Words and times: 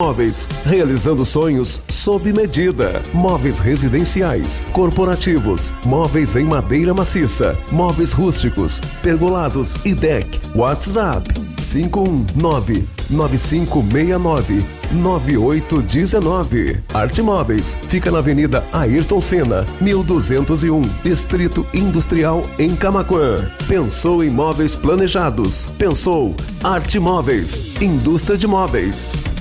Móveis, 0.00 0.46
realizando 0.64 1.24
sonhos 1.24 1.80
sob 1.88 2.32
medida. 2.32 3.02
Móveis 3.12 3.58
residenciais, 3.58 4.62
corporativos, 4.72 5.74
móveis 5.84 6.36
em 6.36 6.44
madeira 6.44 6.94
maciça, 6.94 7.58
móveis 7.72 8.12
rústicos, 8.12 8.80
pergolados 9.02 9.74
e 9.84 9.92
deck. 9.92 10.40
WhatsApp 10.54 11.28
519 11.56 12.88
9569 13.10 14.64
9819. 14.92 16.80
Arte 16.94 17.20
Móveis 17.20 17.76
fica 17.88 18.12
na 18.12 18.18
Avenida 18.18 18.64
Ayrton 18.72 19.20
Senna, 19.20 19.66
1201, 19.80 20.80
Distrito 21.02 21.66
Industrial 21.74 22.46
em 22.56 22.76
Camaquã. 22.76 23.50
Pensou 23.66 24.22
em 24.22 24.30
móveis 24.30 24.76
planejados? 24.76 25.66
Pensou 25.76 26.36
Arte 26.62 27.00
Móveis, 27.00 27.82
indústria 27.82 28.38
de 28.38 28.46
móveis. 28.46 29.37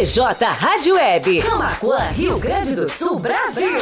PJ 0.00 0.46
Rádio 0.46 0.94
Web, 0.94 1.42
Camaquã, 1.42 1.98
Rio 2.16 2.38
Grande 2.38 2.74
do 2.74 2.88
Sul, 2.88 3.18
Brasil. 3.18 3.76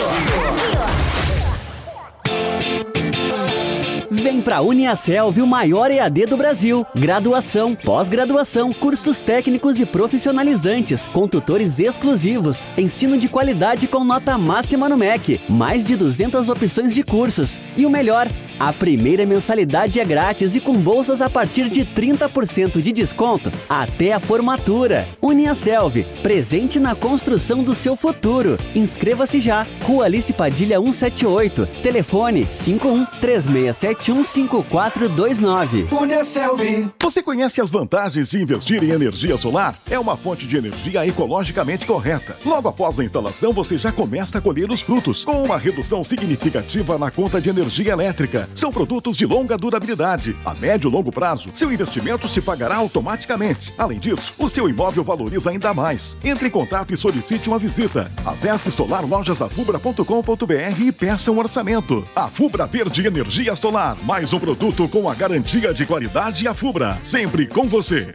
Vem 4.11 4.43
pra 4.43 4.61
Uniaselv 4.61 5.41
o 5.41 5.47
maior 5.47 5.93
EAD 5.93 6.27
do 6.27 6.37
Brasil. 6.37 6.85
Graduação, 6.93 7.73
pós-graduação, 7.73 8.73
cursos 8.73 9.21
técnicos 9.21 9.79
e 9.79 9.87
profissionalizantes, 9.87 11.07
com 11.07 11.29
tutores 11.29 11.79
exclusivos, 11.79 12.67
ensino 12.77 13.17
de 13.17 13.29
qualidade 13.29 13.87
com 13.87 14.03
nota 14.03 14.37
máxima 14.37 14.89
no 14.89 14.97
MEC, 14.97 15.41
mais 15.49 15.85
de 15.85 15.95
200 15.95 16.49
opções 16.49 16.93
de 16.93 17.05
cursos. 17.05 17.61
E 17.77 17.87
o 17.87 17.91
melhor, 17.91 18.27
a 18.59 18.73
primeira 18.73 19.25
mensalidade 19.25 20.01
é 20.01 20.05
grátis 20.05 20.55
e 20.57 20.61
com 20.61 20.75
bolsas 20.75 21.21
a 21.21 21.31
partir 21.31 21.69
de 21.69 21.85
30% 21.85 22.81
de 22.81 22.93
desconto 22.93 23.51
até 23.69 24.13
a 24.13 24.21
formatura. 24.21 25.07
Uniaselv, 25.23 26.05
presente 26.23 26.81
na 26.81 26.95
construção 26.95 27.63
do 27.63 27.75
seu 27.75 27.97
futuro. 27.97 28.59
Inscreva-se 28.75 29.41
já. 29.41 29.67
Rua 29.83 30.07
Alice 30.07 30.33
Padilha 30.33 30.79
178. 30.79 31.67
Telefone 31.83 32.49
51 32.51 33.05
3671 33.21 34.25
5429. 34.25 35.89
Uniaselv. 35.93 36.91
Você 37.01 37.23
conhece 37.23 37.61
as 37.61 37.71
vantagens 37.71 38.29
de 38.29 38.43
investir 38.43 38.83
em 38.83 38.91
energia 38.91 39.39
solar? 39.39 39.79
É 39.91 39.99
uma 39.99 40.17
fonte 40.17 40.47
de 40.47 40.57
energia 40.57 41.07
ecologicamente 41.07 41.87
correta. 41.87 42.37
Logo 42.45 42.69
após 42.69 42.99
a 42.99 43.05
instalação, 43.05 43.53
você 43.53 43.79
já 43.79 43.93
começa 43.93 44.39
a 44.39 44.41
colher 44.41 44.71
os 44.71 44.81
frutos, 44.81 45.25
com 45.25 45.45
uma 45.45 45.59
redução 45.59 46.03
significativa 46.03 46.99
na 46.99 47.11
conta 47.11 47.41
de 47.41 47.49
energia 47.49 47.93
elétrica. 47.93 48.48
São 48.55 48.73
produtos 48.73 49.17
de 49.17 49.27
longa 49.27 49.57
durabilidade. 49.57 50.37
A 50.45 50.55
médio 50.55 50.89
e 50.89 50.93
longo 50.93 51.13
prazo, 51.13 51.51
seu 51.55 51.73
investimento 51.73 52.29
se 52.29 52.41
pagará 52.41 52.77
automaticamente. 52.77 53.73
Além 53.79 53.99
disso, 53.99 54.33
o 54.39 54.49
seu 54.49 54.69
imóvel 54.69 55.05
valoriza 55.05 55.51
ainda 55.51 55.73
mais. 55.73 56.17
Entre 56.23 56.49
em 56.49 56.51
contato 56.51 56.93
e 56.93 56.97
solicite 56.97 57.49
uma 57.49 57.59
visita. 57.59 58.11
Acesse 58.25 58.71
solarlojasafubra.com.br 58.71 60.83
e 60.83 60.93
peça 60.93 61.31
um 61.31 61.39
orçamento. 61.39 62.05
A 62.15 62.29
Fubra 62.29 62.67
Verde 62.67 63.07
Energia 63.07 63.57
Solar, 63.57 63.97
mais 64.03 64.33
um 64.33 64.39
produto 64.39 64.89
com 64.89 65.09
a 65.09 65.15
garantia 65.15 65.73
de 65.73 65.87
qualidade 65.87 66.49
a 66.49 66.55
Fubra, 66.55 66.99
sempre 67.03 67.47
com 67.47 67.69
você. 67.69 68.15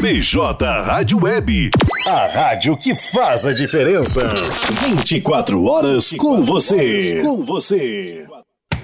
PJ 0.00 0.82
Rádio 0.82 1.22
Web, 1.22 1.70
a 2.06 2.26
rádio 2.26 2.76
que 2.76 2.94
faz 3.12 3.46
a 3.46 3.52
diferença. 3.52 4.28
24 4.88 5.64
horas 5.64 6.10
com 6.12 6.42
você. 6.42 7.22
Com 7.22 7.44
você. 7.44 8.26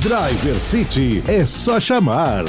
Driver 0.00 0.60
City 0.60 1.22
é 1.28 1.46
só 1.46 1.78
chamar. 1.78 2.44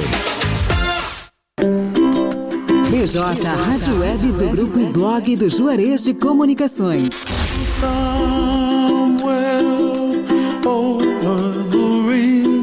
BJ 2.90 3.20
Rádio 3.20 4.00
Web 4.00 4.32
do 4.32 4.48
Grupo 4.48 4.92
Blog 4.92 5.36
do 5.36 5.48
Juarez 5.48 6.02
de 6.02 6.12
Comunicações. 6.14 7.08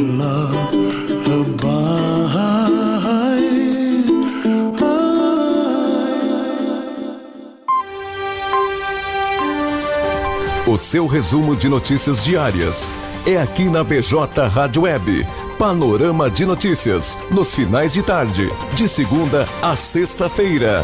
O 10.68 10.77
seu 10.77 11.06
resumo 11.06 11.56
de 11.56 11.69
notícias 11.69 12.23
diárias 12.23 12.91
é 13.25 13.38
aqui 13.38 13.69
na 13.69 13.83
BJ 13.83 14.48
Rádio 14.48 14.83
Web. 14.83 15.25
Panorama 15.57 16.30
de 16.30 16.45
notícias, 16.45 17.18
nos 17.31 17.56
finais 17.56 17.92
de 17.92 18.04
tarde, 18.04 18.50
de 18.75 18.88
segunda 18.88 19.48
a 19.62 19.75
sexta-feira. 19.75 20.83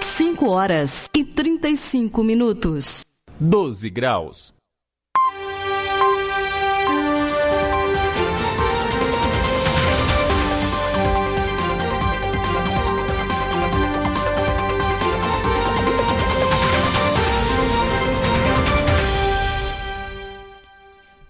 5 0.00 0.48
horas 0.48 1.10
e 1.16 1.24
35 1.24 2.22
minutos. 2.22 3.04
12 3.40 3.90
graus. 3.90 4.54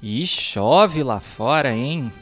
E 0.02 0.26
chove 0.26 1.04
lá 1.04 1.20
fora, 1.20 1.72
hein? 1.72 2.12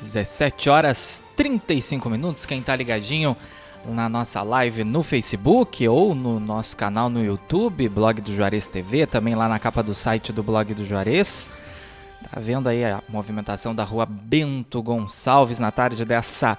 17 0.00 0.70
horas 0.70 1.24
35 1.34 2.08
minutos. 2.08 2.46
Quem 2.46 2.62
tá 2.62 2.76
ligadinho 2.76 3.36
na 3.84 4.08
nossa 4.08 4.42
live 4.44 4.84
no 4.84 5.02
Facebook 5.02 5.88
ou 5.88 6.14
no 6.14 6.38
nosso 6.38 6.76
canal 6.76 7.10
no 7.10 7.24
YouTube, 7.24 7.88
Blog 7.88 8.20
do 8.20 8.36
Juarez 8.36 8.68
TV, 8.68 9.08
também 9.08 9.34
lá 9.34 9.48
na 9.48 9.58
capa 9.58 9.82
do 9.82 9.92
site 9.92 10.32
do 10.32 10.40
Blog 10.40 10.72
do 10.72 10.86
Juarez. 10.86 11.50
Tá 12.30 12.38
vendo 12.38 12.68
aí 12.68 12.84
a 12.84 13.02
movimentação 13.08 13.74
da 13.74 13.82
rua 13.82 14.06
Bento 14.06 14.80
Gonçalves 14.80 15.58
na 15.58 15.72
tarde 15.72 16.04
dessa 16.04 16.56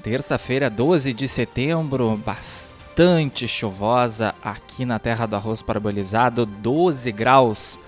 terça-feira, 0.00 0.70
12 0.70 1.12
de 1.12 1.26
setembro, 1.26 2.16
bastante 2.24 3.48
chuvosa 3.48 4.32
aqui 4.44 4.84
na 4.84 5.00
Terra 5.00 5.26
do 5.26 5.34
Arroz 5.34 5.60
Parabolizado, 5.60 6.46
12 6.46 7.10
graus 7.10 7.80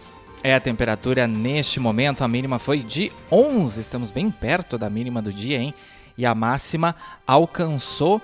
é 0.42 0.54
a 0.54 0.60
temperatura 0.60 1.26
neste 1.26 1.78
momento. 1.78 2.24
A 2.24 2.28
mínima 2.28 2.58
foi 2.58 2.80
de 2.80 3.12
11, 3.30 3.80
estamos 3.80 4.10
bem 4.10 4.30
perto 4.30 4.78
da 4.78 4.88
mínima 4.88 5.20
do 5.20 5.32
dia, 5.32 5.58
hein? 5.58 5.74
E 6.16 6.26
a 6.26 6.34
máxima 6.34 6.94
alcançou 7.26 8.20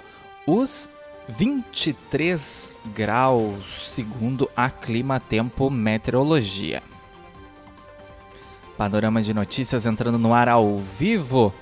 os 0.46 0.90
23 1.28 2.78
graus, 2.94 3.88
segundo 3.88 4.50
a 4.56 4.70
Clima 4.70 5.18
Tempo 5.18 5.70
Meteorologia. 5.70 6.82
Panorama 8.76 9.22
de 9.22 9.32
notícias 9.32 9.86
entrando 9.86 10.18
no 10.18 10.34
ar 10.34 10.48
ao 10.48 10.78
vivo 10.78 11.52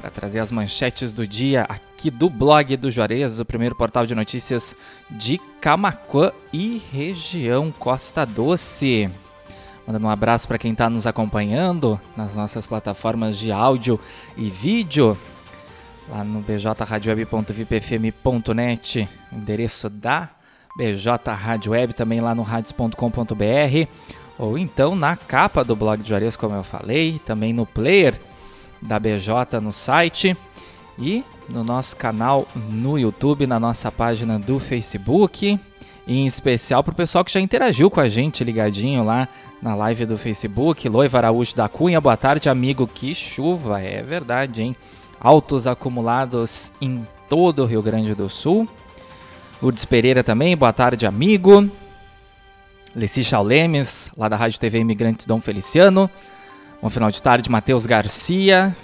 para 0.00 0.10
trazer 0.10 0.38
as 0.38 0.50
manchetes 0.50 1.12
do 1.12 1.26
dia 1.26 1.66
aqui 1.68 2.10
do 2.10 2.30
blog 2.30 2.76
do 2.76 2.90
Juarez, 2.90 3.40
o 3.40 3.44
primeiro 3.44 3.74
portal 3.74 4.06
de 4.06 4.14
notícias 4.14 4.74
de 5.10 5.38
Camaquã 5.60 6.32
e 6.52 6.80
região 6.90 7.70
Costa 7.70 8.24
Doce. 8.24 9.10
Mandando 9.86 10.06
um 10.06 10.10
abraço 10.10 10.48
para 10.48 10.58
quem 10.58 10.72
está 10.72 10.88
nos 10.88 11.06
acompanhando 11.06 12.00
nas 12.16 12.34
nossas 12.36 12.66
plataformas 12.66 13.36
de 13.36 13.52
áudio 13.52 14.00
e 14.36 14.48
vídeo, 14.48 15.18
lá 16.08 16.22
no 16.22 16.40
bjradioweb.vipfm.net, 16.40 19.08
endereço 19.32 19.90
da 19.90 20.28
BJ 20.76 21.32
Rádio 21.32 21.72
Web, 21.72 21.94
também 21.94 22.20
lá 22.20 22.32
no 22.34 22.42
radios.com.br, 22.42 23.88
ou 24.38 24.56
então 24.56 24.94
na 24.94 25.16
capa 25.16 25.64
do 25.64 25.74
blog 25.74 26.02
de 26.02 26.08
Juarez, 26.08 26.36
como 26.36 26.54
eu 26.54 26.62
falei, 26.62 27.20
também 27.24 27.52
no 27.52 27.66
player 27.66 28.18
da 28.80 28.98
BJ 28.98 29.60
no 29.60 29.72
site 29.72 30.36
e 30.98 31.24
no 31.48 31.64
nosso 31.64 31.96
canal 31.96 32.46
no 32.54 32.98
YouTube, 32.98 33.46
na 33.46 33.58
nossa 33.58 33.90
página 33.90 34.38
do 34.38 34.58
Facebook. 34.58 35.58
Em 36.06 36.26
especial 36.26 36.82
para 36.82 36.92
o 36.92 36.96
pessoal 36.96 37.24
que 37.24 37.32
já 37.32 37.40
interagiu 37.40 37.88
com 37.88 38.00
a 38.00 38.08
gente 38.08 38.42
ligadinho 38.42 39.04
lá 39.04 39.28
na 39.62 39.74
live 39.74 40.04
do 40.04 40.18
Facebook. 40.18 40.88
Loiva 40.88 41.18
Araújo 41.18 41.54
da 41.54 41.68
Cunha, 41.68 42.00
boa 42.00 42.16
tarde, 42.16 42.48
amigo. 42.48 42.86
Que 42.86 43.14
chuva, 43.14 43.80
é 43.80 44.02
verdade, 44.02 44.62
hein? 44.62 44.76
Altos 45.20 45.66
acumulados 45.66 46.72
em 46.80 47.04
todo 47.28 47.62
o 47.62 47.66
Rio 47.66 47.82
Grande 47.82 48.14
do 48.14 48.28
Sul. 48.28 48.68
Lourdes 49.62 49.84
Pereira 49.84 50.24
também, 50.24 50.56
boa 50.56 50.72
tarde, 50.72 51.06
amigo. 51.06 51.70
Leci 52.96 53.22
Chaulemes, 53.22 54.10
lá 54.16 54.28
da 54.28 54.36
Rádio 54.36 54.58
TV 54.58 54.80
Imigrantes 54.80 55.24
Dom 55.24 55.40
Feliciano. 55.40 56.10
Bom 56.82 56.90
final 56.90 57.12
de 57.12 57.22
tarde, 57.22 57.48
Matheus 57.48 57.86
Garcia. 57.86 58.76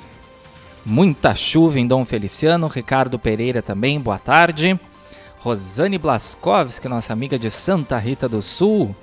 Muita 0.86 1.34
chuva 1.34 1.80
em 1.80 1.86
Dom 1.86 2.04
Feliciano. 2.04 2.68
Ricardo 2.68 3.18
Pereira 3.18 3.60
também, 3.60 4.00
boa 4.00 4.20
tarde. 4.20 4.78
Rosane 5.40 5.98
Blaskovski, 5.98 6.88
nossa 6.88 7.12
amiga 7.12 7.38
de 7.38 7.50
Santa 7.50 7.96
Rita 7.96 8.28
do 8.28 8.42
Sul. 8.42 8.94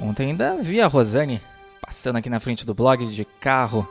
Ontem 0.00 0.30
ainda 0.30 0.56
vi 0.56 0.80
a 0.80 0.86
Rosane 0.86 1.42
passando 1.80 2.16
aqui 2.16 2.30
na 2.30 2.40
frente 2.40 2.64
do 2.64 2.74
blog 2.74 3.04
de 3.04 3.24
carro. 3.38 3.86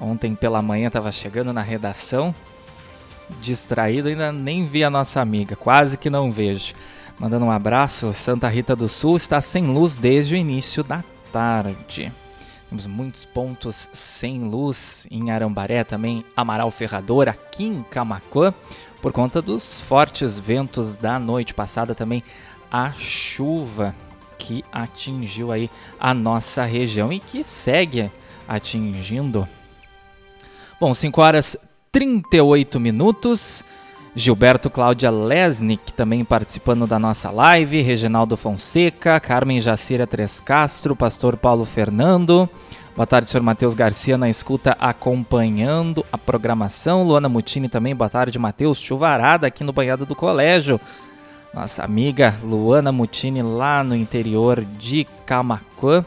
Ontem 0.00 0.34
pela 0.34 0.60
manhã 0.60 0.88
estava 0.88 1.10
chegando 1.10 1.52
na 1.52 1.62
redação, 1.62 2.34
distraído, 3.40 4.08
ainda 4.08 4.32
nem 4.32 4.66
vi 4.66 4.84
a 4.84 4.90
nossa 4.90 5.20
amiga, 5.20 5.56
quase 5.56 5.96
que 5.96 6.10
não 6.10 6.30
vejo. 6.30 6.74
Mandando 7.18 7.46
um 7.46 7.50
abraço, 7.50 8.12
Santa 8.12 8.48
Rita 8.48 8.76
do 8.76 8.88
Sul 8.88 9.16
está 9.16 9.40
sem 9.40 9.66
luz 9.66 9.96
desde 9.96 10.34
o 10.34 10.38
início 10.38 10.84
da 10.84 11.02
tarde. 11.32 12.12
Temos 12.68 12.86
muitos 12.86 13.24
pontos 13.24 13.88
sem 13.92 14.44
luz 14.44 15.06
em 15.10 15.30
Arambaré, 15.30 15.84
também 15.84 16.24
Amaral 16.36 16.70
Ferrador, 16.70 17.28
aqui 17.28 17.64
em 17.64 17.82
Camacuã, 17.82 18.52
por 19.00 19.10
conta 19.10 19.40
dos 19.40 19.80
fortes 19.80 20.38
ventos 20.38 20.96
da 20.96 21.18
noite 21.18 21.54
passada, 21.54 21.94
também 21.94 22.22
a 22.70 22.92
chuva 22.92 23.94
que 24.36 24.62
atingiu 24.70 25.50
aí 25.50 25.70
a 25.98 26.12
nossa 26.12 26.64
região 26.64 27.10
e 27.10 27.18
que 27.18 27.42
segue 27.42 28.10
atingindo. 28.46 29.48
Bom, 30.78 30.92
5 30.92 31.20
horas 31.20 31.56
38 31.90 32.78
minutos. 32.78 33.64
Gilberto 34.18 34.68
Cláudia 34.68 35.10
Lesnick 35.10 35.92
também 35.92 36.24
participando 36.24 36.88
da 36.88 36.98
nossa 36.98 37.30
live, 37.30 37.80
Reginaldo 37.80 38.36
Fonseca, 38.36 39.20
Carmen 39.20 39.60
Jacira 39.60 40.08
Tres 40.08 40.40
Castro, 40.40 40.96
Pastor 40.96 41.36
Paulo 41.36 41.64
Fernando. 41.64 42.50
Boa 42.96 43.06
tarde, 43.06 43.28
senhor 43.28 43.44
Matheus 43.44 43.74
Garcia 43.74 44.18
na 44.18 44.28
escuta 44.28 44.76
acompanhando 44.80 46.04
a 46.10 46.18
programação. 46.18 47.04
Luana 47.04 47.28
Mutini 47.28 47.68
também, 47.68 47.94
boa 47.94 48.10
tarde, 48.10 48.40
Matheus. 48.40 48.80
Chuvarada 48.80 49.46
aqui 49.46 49.62
no 49.62 49.72
banhado 49.72 50.04
do 50.04 50.16
colégio. 50.16 50.80
Nossa 51.54 51.84
amiga 51.84 52.34
Luana 52.42 52.90
Mutini 52.90 53.40
lá 53.40 53.84
no 53.84 53.94
interior 53.94 54.64
de 54.64 55.06
Camacuã. 55.24 56.04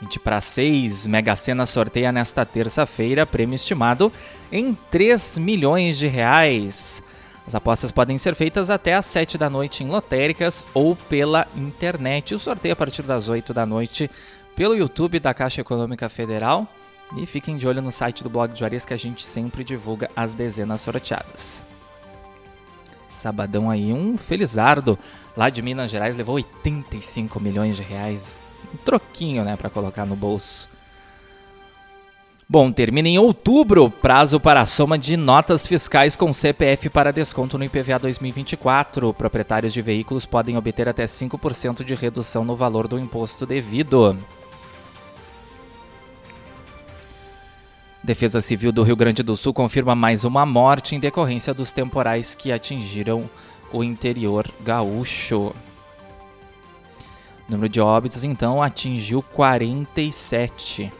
20 0.00 0.20
para 0.20 0.40
6, 0.40 1.06
Mega 1.06 1.34
Sena 1.34 1.64
sorteia 1.64 2.12
nesta 2.12 2.44
terça-feira 2.44 3.24
prêmio 3.24 3.54
estimado 3.54 4.12
em 4.52 4.74
3 4.90 5.38
milhões 5.38 5.96
de 5.96 6.06
reais. 6.06 7.02
As 7.46 7.54
apostas 7.54 7.90
podem 7.90 8.18
ser 8.18 8.34
feitas 8.34 8.68
até 8.68 8.94
às 8.94 9.06
7 9.06 9.38
da 9.38 9.48
noite 9.48 9.82
em 9.82 9.88
lotéricas 9.88 10.66
ou 10.74 10.96
pela 10.96 11.46
internet. 11.56 12.34
O 12.34 12.38
sorteio 12.38 12.74
a 12.74 12.76
partir 12.76 13.02
das 13.02 13.28
8 13.28 13.54
da 13.54 13.64
noite 13.64 14.10
pelo 14.54 14.74
YouTube 14.74 15.20
da 15.20 15.32
Caixa 15.32 15.60
Econômica 15.60 16.08
Federal. 16.08 16.66
E 17.16 17.24
fiquem 17.24 17.56
de 17.56 17.66
olho 17.68 17.80
no 17.80 17.92
site 17.92 18.24
do 18.24 18.28
blog 18.28 18.52
de 18.52 18.58
Juarez 18.58 18.84
que 18.84 18.92
a 18.92 18.98
gente 18.98 19.24
sempre 19.24 19.62
divulga 19.62 20.10
as 20.14 20.34
dezenas 20.34 20.80
sorteadas. 20.80 21.62
Sabadão 23.08 23.70
aí, 23.70 23.92
um 23.92 24.18
felizardo 24.18 24.98
lá 25.36 25.48
de 25.48 25.62
Minas 25.62 25.90
Gerais 25.90 26.16
levou 26.16 26.34
85 26.34 27.40
milhões 27.40 27.76
de 27.76 27.82
reais 27.82 28.36
um 28.72 28.76
troquinho, 28.76 29.44
né, 29.44 29.56
para 29.56 29.70
colocar 29.70 30.04
no 30.04 30.16
bolso. 30.16 30.68
Bom, 32.48 32.70
termina 32.70 33.08
em 33.08 33.18
outubro 33.18 33.90
prazo 33.90 34.38
para 34.38 34.60
a 34.60 34.66
soma 34.66 34.96
de 34.96 35.16
notas 35.16 35.66
fiscais 35.66 36.14
com 36.14 36.32
CPF 36.32 36.88
para 36.88 37.12
desconto 37.12 37.58
no 37.58 37.64
IPVA 37.64 37.98
2024. 37.98 39.12
Proprietários 39.12 39.72
de 39.72 39.82
veículos 39.82 40.24
podem 40.24 40.56
obter 40.56 40.88
até 40.88 41.06
5% 41.06 41.82
de 41.82 41.94
redução 41.96 42.44
no 42.44 42.54
valor 42.54 42.86
do 42.86 43.00
imposto 43.00 43.44
devido. 43.44 44.16
Defesa 48.00 48.40
Civil 48.40 48.70
do 48.70 48.84
Rio 48.84 48.94
Grande 48.94 49.24
do 49.24 49.36
Sul 49.36 49.52
confirma 49.52 49.96
mais 49.96 50.22
uma 50.22 50.46
morte 50.46 50.94
em 50.94 51.00
decorrência 51.00 51.52
dos 51.52 51.72
temporais 51.72 52.36
que 52.36 52.52
atingiram 52.52 53.28
o 53.72 53.82
interior 53.82 54.48
gaúcho. 54.60 55.52
O 57.48 57.52
número 57.52 57.68
de 57.68 57.80
óbitos 57.80 58.24
então 58.24 58.62
atingiu 58.62 59.22
47. 59.22 60.92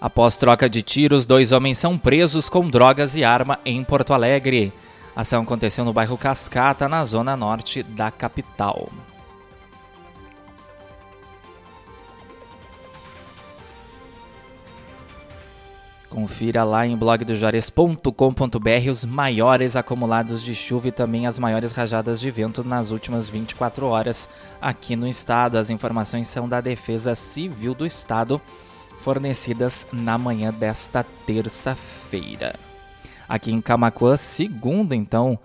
Após 0.00 0.36
troca 0.36 0.68
de 0.68 0.82
tiros, 0.82 1.26
dois 1.26 1.52
homens 1.52 1.78
são 1.78 1.96
presos 1.96 2.48
com 2.48 2.66
drogas 2.66 3.14
e 3.14 3.22
arma 3.22 3.60
em 3.64 3.84
Porto 3.84 4.12
Alegre. 4.12 4.72
A 5.14 5.20
ação 5.20 5.42
aconteceu 5.42 5.84
no 5.84 5.92
bairro 5.92 6.18
Cascata, 6.18 6.88
na 6.88 7.04
zona 7.04 7.36
norte 7.36 7.82
da 7.82 8.10
capital. 8.10 8.88
Confira 16.12 16.62
lá 16.62 16.86
em 16.86 16.94
blogdojares.com.br 16.94 18.90
os 18.90 19.02
maiores 19.02 19.76
acumulados 19.76 20.42
de 20.42 20.54
chuva 20.54 20.88
e 20.88 20.92
também 20.92 21.26
as 21.26 21.38
maiores 21.38 21.72
rajadas 21.72 22.20
de 22.20 22.30
vento 22.30 22.62
nas 22.62 22.90
últimas 22.90 23.30
24 23.30 23.86
horas 23.86 24.28
aqui 24.60 24.94
no 24.94 25.08
estado. 25.08 25.56
As 25.56 25.70
informações 25.70 26.28
são 26.28 26.46
da 26.46 26.60
Defesa 26.60 27.14
Civil 27.14 27.74
do 27.74 27.86
Estado, 27.86 28.38
fornecidas 28.98 29.86
na 29.90 30.18
manhã 30.18 30.52
desta 30.52 31.02
terça-feira. 31.02 32.56
Aqui 33.26 33.50
em 33.50 33.62
Camacuã, 33.62 34.14
segundo 34.18 34.94
então 34.94 35.38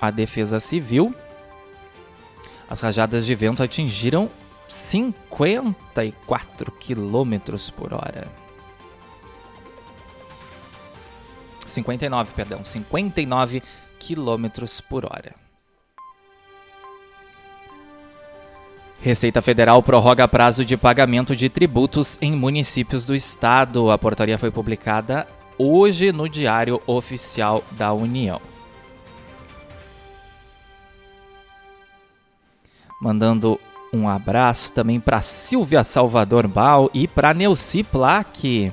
a 0.00 0.10
Defesa 0.10 0.58
Civil, 0.60 1.14
as 2.70 2.80
rajadas 2.80 3.26
de 3.26 3.34
vento 3.34 3.62
atingiram 3.62 4.30
54 4.66 6.72
km 6.72 7.38
por 7.76 7.92
hora. 7.92 8.41
59, 11.72 12.32
perdão, 12.34 12.64
59 12.64 13.62
km 13.98 14.66
por 14.88 15.04
hora. 15.04 15.34
Receita 19.00 19.42
Federal 19.42 19.82
prorroga 19.82 20.28
prazo 20.28 20.64
de 20.64 20.76
pagamento 20.76 21.34
de 21.34 21.48
tributos 21.48 22.16
em 22.22 22.30
municípios 22.30 23.04
do 23.04 23.16
estado. 23.16 23.90
A 23.90 23.98
portaria 23.98 24.38
foi 24.38 24.52
publicada 24.52 25.26
hoje 25.58 26.12
no 26.12 26.28
Diário 26.28 26.80
Oficial 26.86 27.64
da 27.72 27.92
União. 27.92 28.40
Mandando 33.00 33.58
um 33.92 34.08
abraço 34.08 34.72
também 34.72 35.00
para 35.00 35.20
Silvia 35.20 35.82
Salvador 35.82 36.46
Bal 36.46 36.88
e 36.94 37.08
para 37.08 37.34
Neuci 37.34 37.82
Plaque. 37.82 38.72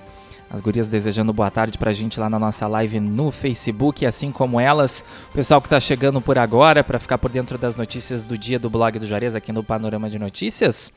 As 0.49 0.61
gurias 0.61 0.87
desejando 0.87 1.31
boa 1.31 1.51
tarde 1.51 1.77
pra 1.77 1.93
gente 1.93 2.19
lá 2.19 2.27
na 2.27 2.39
nossa 2.39 2.67
live 2.67 2.99
no 2.99 3.29
Facebook, 3.29 4.03
assim 4.03 4.31
como 4.31 4.59
elas. 4.59 5.03
O 5.29 5.33
pessoal 5.33 5.61
que 5.61 5.69
tá 5.69 5.79
chegando 5.79 6.19
por 6.19 6.39
agora 6.39 6.83
para 6.83 6.97
ficar 6.97 7.19
por 7.19 7.29
dentro 7.29 7.55
das 7.55 7.75
notícias 7.75 8.25
do 8.25 8.35
dia 8.35 8.57
do 8.57 8.69
blog 8.69 8.97
do 8.97 9.05
Juarez 9.05 9.35
aqui 9.35 9.51
no 9.51 9.63
Panorama 9.63 10.09
de 10.09 10.17
Notícias. 10.17 10.91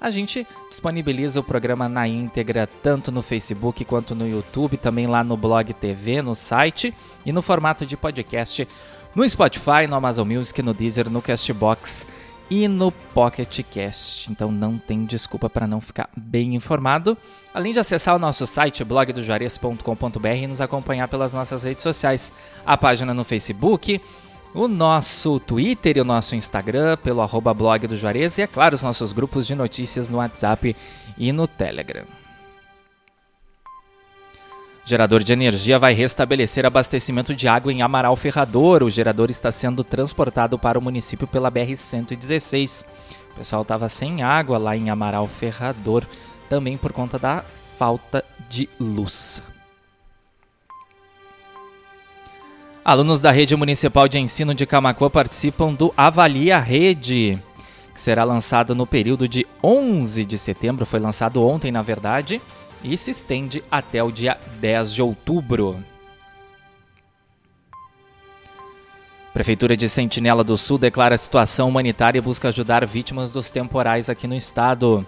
A 0.00 0.10
gente 0.10 0.46
disponibiliza 0.68 1.38
o 1.40 1.44
programa 1.44 1.88
na 1.88 2.06
íntegra, 2.08 2.68
tanto 2.82 3.12
no 3.12 3.22
Facebook 3.22 3.84
quanto 3.84 4.14
no 4.14 4.28
YouTube, 4.28 4.76
também 4.76 5.06
lá 5.06 5.24
no 5.24 5.36
Blog 5.36 5.72
TV, 5.74 6.22
no 6.22 6.34
site 6.34 6.94
e 7.26 7.32
no 7.32 7.42
formato 7.42 7.84
de 7.84 7.96
podcast 7.96 8.66
no 9.14 9.28
Spotify, 9.28 9.86
no 9.88 9.96
Amazon 9.96 10.28
Music, 10.28 10.62
no 10.62 10.72
Deezer, 10.72 11.10
no 11.10 11.20
Castbox 11.20 12.06
e 12.50 12.66
no 12.66 12.90
Pocket 12.90 13.60
Cast. 13.70 14.30
Então 14.30 14.50
não 14.50 14.78
tem 14.78 15.04
desculpa 15.04 15.50
para 15.50 15.66
não 15.66 15.80
ficar 15.80 16.08
bem 16.16 16.54
informado. 16.54 17.16
Além 17.52 17.72
de 17.72 17.80
acessar 17.80 18.16
o 18.16 18.18
nosso 18.18 18.46
site 18.46 18.84
blogdojuarez.com.br 18.84 20.28
e 20.28 20.46
nos 20.46 20.60
acompanhar 20.60 21.08
pelas 21.08 21.34
nossas 21.34 21.62
redes 21.62 21.82
sociais, 21.82 22.32
a 22.64 22.76
página 22.76 23.12
no 23.12 23.24
Facebook, 23.24 24.00
o 24.54 24.66
nosso 24.66 25.38
Twitter 25.40 25.96
e 25.96 26.00
o 26.00 26.04
nosso 26.04 26.34
Instagram 26.34 26.96
pelo 26.96 27.20
arroba 27.20 27.52
blog 27.52 27.86
do 27.86 27.96
Juarez 27.96 28.38
e, 28.38 28.42
é 28.42 28.46
claro, 28.46 28.74
os 28.74 28.82
nossos 28.82 29.12
grupos 29.12 29.46
de 29.46 29.54
notícias 29.54 30.08
no 30.08 30.18
WhatsApp 30.18 30.74
e 31.16 31.32
no 31.32 31.46
Telegram. 31.46 32.17
Gerador 34.88 35.22
de 35.22 35.34
energia 35.34 35.78
vai 35.78 35.92
restabelecer 35.92 36.64
abastecimento 36.64 37.34
de 37.34 37.46
água 37.46 37.70
em 37.70 37.82
Amaral 37.82 38.16
Ferrador. 38.16 38.82
O 38.82 38.88
gerador 38.88 39.28
está 39.28 39.52
sendo 39.52 39.84
transportado 39.84 40.58
para 40.58 40.78
o 40.78 40.82
município 40.82 41.26
pela 41.26 41.52
BR-116. 41.52 42.86
O 43.32 43.34
pessoal 43.34 43.60
estava 43.60 43.86
sem 43.90 44.22
água 44.22 44.56
lá 44.56 44.74
em 44.74 44.88
Amaral 44.88 45.28
Ferrador, 45.28 46.04
também 46.48 46.78
por 46.78 46.90
conta 46.90 47.18
da 47.18 47.44
falta 47.76 48.24
de 48.48 48.66
luz. 48.80 49.42
Alunos 52.82 53.20
da 53.20 53.30
Rede 53.30 53.54
Municipal 53.56 54.08
de 54.08 54.18
Ensino 54.18 54.54
de 54.54 54.64
Camacuã 54.64 55.10
participam 55.10 55.74
do 55.74 55.92
Avalia 55.94 56.58
Rede, 56.58 57.38
que 57.92 58.00
será 58.00 58.24
lançado 58.24 58.74
no 58.74 58.86
período 58.86 59.28
de 59.28 59.46
11 59.62 60.24
de 60.24 60.38
setembro. 60.38 60.86
Foi 60.86 60.98
lançado 60.98 61.46
ontem, 61.46 61.70
na 61.70 61.82
verdade 61.82 62.40
e 62.82 62.96
se 62.96 63.10
estende 63.10 63.62
até 63.70 64.02
o 64.02 64.10
dia 64.10 64.38
10 64.60 64.92
de 64.92 65.02
outubro. 65.02 65.82
Prefeitura 69.32 69.76
de 69.76 69.88
Sentinela 69.88 70.42
do 70.42 70.56
Sul 70.56 70.78
declara 70.78 71.16
situação 71.16 71.68
humanitária 71.68 72.18
e 72.18 72.22
busca 72.22 72.48
ajudar 72.48 72.84
vítimas 72.84 73.30
dos 73.30 73.50
temporais 73.50 74.10
aqui 74.10 74.26
no 74.26 74.34
estado. 74.34 75.06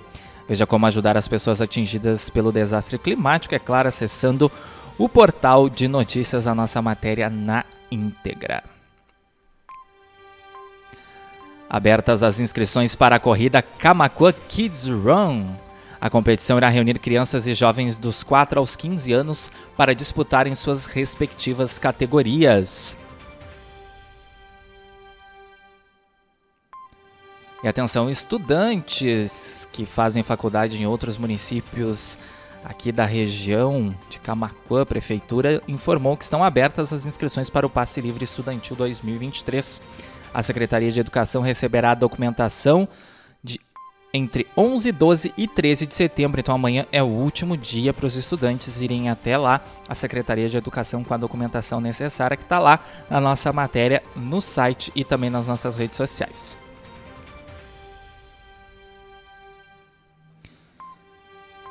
Veja 0.49 0.67
como 0.67 0.87
ajudar 0.87 1.17
as 1.17 1.27
pessoas 1.27 1.61
atingidas 1.61 2.31
pelo 2.31 2.53
desastre 2.53 2.99
climático, 2.99 3.55
é 3.55 3.59
claro, 3.59 3.89
acessando 3.89 4.51
o 4.99 5.09
portal 5.09 5.69
de 5.69 5.89
notícias 5.89 6.47
a 6.47 6.55
nossa 6.55 6.81
matéria 6.83 7.31
na 7.31 7.65
íntegra. 7.91 8.63
Abertas 11.69 12.23
as 12.23 12.41
inscrições 12.41 12.95
para 12.95 13.17
a 13.17 13.21
corrida 13.21 13.63
Camacuã 13.63 14.33
Kids 14.49 14.87
Run. 14.87 15.55
A 16.01 16.09
competição 16.09 16.57
irá 16.57 16.69
reunir 16.71 16.99
crianças 16.99 17.47
e 17.47 17.53
jovens 17.53 17.99
dos 17.99 18.23
4 18.23 18.59
aos 18.59 18.75
15 18.75 19.13
anos 19.13 19.53
para 19.77 19.95
disputarem 19.95 20.55
suas 20.55 20.87
respectivas 20.87 21.79
categorias. 21.79 22.97
E 27.63 27.69
atenção, 27.69 28.09
estudantes 28.09 29.69
que 29.71 29.85
fazem 29.85 30.23
faculdade 30.23 30.81
em 30.81 30.87
outros 30.87 31.19
municípios 31.19 32.19
aqui 32.65 32.91
da 32.91 33.05
região 33.05 33.95
de 34.09 34.19
Camacuã, 34.19 34.87
prefeitura 34.87 35.63
informou 35.69 36.17
que 36.17 36.25
estão 36.25 36.43
abertas 36.43 36.91
as 36.95 37.05
inscrições 37.05 37.51
para 37.51 37.67
o 37.67 37.71
Passe 37.71 38.01
Livre 38.01 38.25
Estudantil 38.25 38.75
2023. 38.75 39.83
A 40.33 40.43
Secretaria 40.43 40.91
de 40.91 41.01
Educação 41.01 41.43
receberá 41.43 41.91
a 41.91 41.95
documentação 41.95 42.89
entre 44.13 44.47
11, 44.57 44.93
12 44.93 45.35
e 45.37 45.47
13 45.47 45.87
de 45.87 45.95
setembro. 45.95 46.41
Então 46.41 46.55
amanhã 46.55 46.87
é 46.91 47.03
o 47.03 47.07
último 47.07 47.57
dia 47.57 47.93
para 47.93 48.07
os 48.07 48.17
estudantes 48.17 48.81
irem 48.81 49.09
até 49.09 49.37
lá 49.37 49.61
a 49.89 49.95
Secretaria 49.95 50.49
de 50.49 50.57
Educação 50.57 51.05
com 51.05 51.15
a 51.15 51.17
documentação 51.17 51.81
necessária 51.81 52.37
que 52.37 52.43
está 52.43 52.59
lá 52.59 52.81
na 53.09 53.21
nossa 53.21 53.53
matéria 53.53 54.03
no 54.17 54.41
site 54.41 54.93
e 54.95 55.05
também 55.05 55.31
nas 55.31 55.47
nossas 55.47 55.75
redes 55.75 55.97
sociais. 55.97 56.59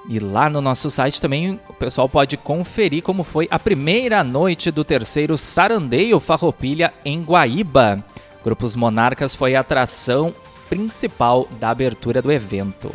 E 0.08 0.18
lá 0.18 0.50
no 0.50 0.60
nosso 0.60 0.90
site 0.90 1.22
também 1.22 1.60
o 1.70 1.74
pessoal 1.74 2.10
pode 2.10 2.36
conferir 2.36 3.04
como 3.04 3.24
foi 3.24 3.48
a 3.52 3.60
primeira 3.60 4.24
noite 4.24 4.72
do 4.72 4.84
terceiro 4.84 5.38
Sarandeio 5.38 6.20
Farroupilha 6.20 6.92
em 7.06 7.22
Guaíba. 7.22 8.04
Grupos 8.44 8.76
Monarcas 8.76 9.36
foi 9.36 9.56
a 9.56 9.60
atração 9.60 10.34
principal 10.70 11.48
da 11.60 11.70
abertura 11.70 12.22
do 12.22 12.32
evento. 12.32 12.94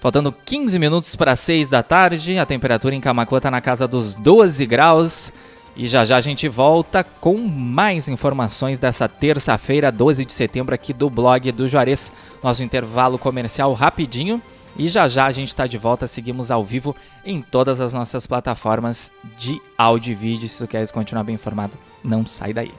Faltando 0.00 0.32
15 0.32 0.78
minutos 0.78 1.16
para 1.16 1.34
6 1.34 1.68
da 1.68 1.82
tarde, 1.82 2.38
a 2.38 2.46
temperatura 2.46 2.94
em 2.94 3.00
Camacuã 3.00 3.38
está 3.38 3.50
na 3.50 3.60
casa 3.60 3.88
dos 3.88 4.14
12 4.14 4.64
graus. 4.66 5.32
E 5.74 5.86
já 5.86 6.06
já 6.06 6.16
a 6.16 6.20
gente 6.20 6.48
volta 6.48 7.04
com 7.04 7.36
mais 7.36 8.08
informações 8.08 8.78
dessa 8.78 9.06
terça-feira, 9.08 9.92
12 9.92 10.24
de 10.24 10.32
setembro, 10.32 10.74
aqui 10.74 10.92
do 10.92 11.10
blog 11.10 11.52
do 11.52 11.68
Juarez. 11.68 12.10
Nosso 12.42 12.62
intervalo 12.62 13.18
comercial 13.18 13.74
rapidinho. 13.74 14.40
E 14.78 14.88
já 14.88 15.08
já 15.08 15.26
a 15.26 15.32
gente 15.32 15.48
está 15.48 15.66
de 15.66 15.78
volta, 15.78 16.06
seguimos 16.06 16.50
ao 16.50 16.62
vivo 16.62 16.94
em 17.24 17.40
todas 17.40 17.80
as 17.80 17.94
nossas 17.94 18.26
plataformas 18.26 19.10
de 19.36 19.60
áudio 19.76 20.12
e 20.12 20.14
vídeo. 20.14 20.48
Se 20.48 20.58
tu 20.58 20.68
queres 20.68 20.92
continuar 20.92 21.24
bem 21.24 21.34
informado, 21.34 21.78
não 22.04 22.26
sai 22.26 22.52
daí. 22.52 22.72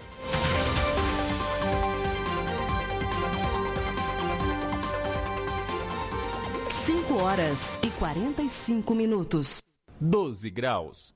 Horas 7.28 7.78
e 7.84 7.90
45 7.90 8.96
minutos. 8.96 9.62
12 10.00 10.50
graus. 10.50 11.14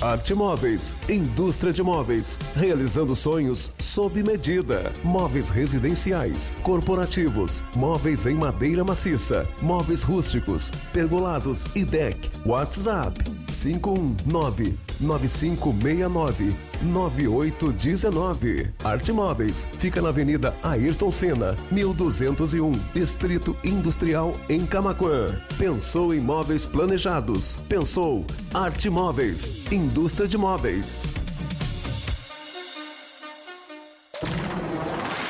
Arte 0.00 0.32
Móveis, 0.32 0.96
indústria 1.08 1.72
de 1.72 1.82
móveis, 1.82 2.38
realizando 2.54 3.16
sonhos 3.16 3.72
sob 3.80 4.22
medida. 4.22 4.92
Móveis 5.02 5.48
residenciais, 5.48 6.52
corporativos, 6.62 7.64
móveis 7.74 8.24
em 8.24 8.36
madeira 8.36 8.84
maciça, 8.84 9.44
móveis 9.60 10.04
rústicos, 10.04 10.70
pergolados 10.92 11.64
e 11.74 11.84
deck. 11.84 12.30
WhatsApp 12.46 13.18
519 13.48 14.78
9569 15.00 16.54
9819. 16.82 18.72
Arte 18.84 19.12
Móveis 19.12 19.66
fica 19.78 20.00
na 20.00 20.08
Avenida 20.08 20.54
Ayrton 20.62 21.10
Senna, 21.10 21.56
1201, 21.70 22.72
Distrito 22.94 23.56
Industrial 23.64 24.34
em 24.48 24.64
Camaquã. 24.66 25.34
Pensou 25.58 26.14
em 26.14 26.20
móveis 26.20 26.64
planejados. 26.64 27.56
Pensou 27.68 28.24
Arte 28.52 28.88
Móveis, 28.88 29.70
indústria 29.72 30.28
de 30.28 30.38
móveis. 30.38 31.04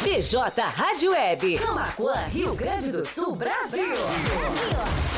BJ 0.02 0.62
Rádio 0.62 1.12
Web, 1.12 1.59
Camaquã, 1.59 2.14
Rio 2.33 2.55
Grande 2.55 2.90
do 2.90 3.05
Sul, 3.05 3.37
Brasil. 3.37 3.87
Brasil. 3.87 5.18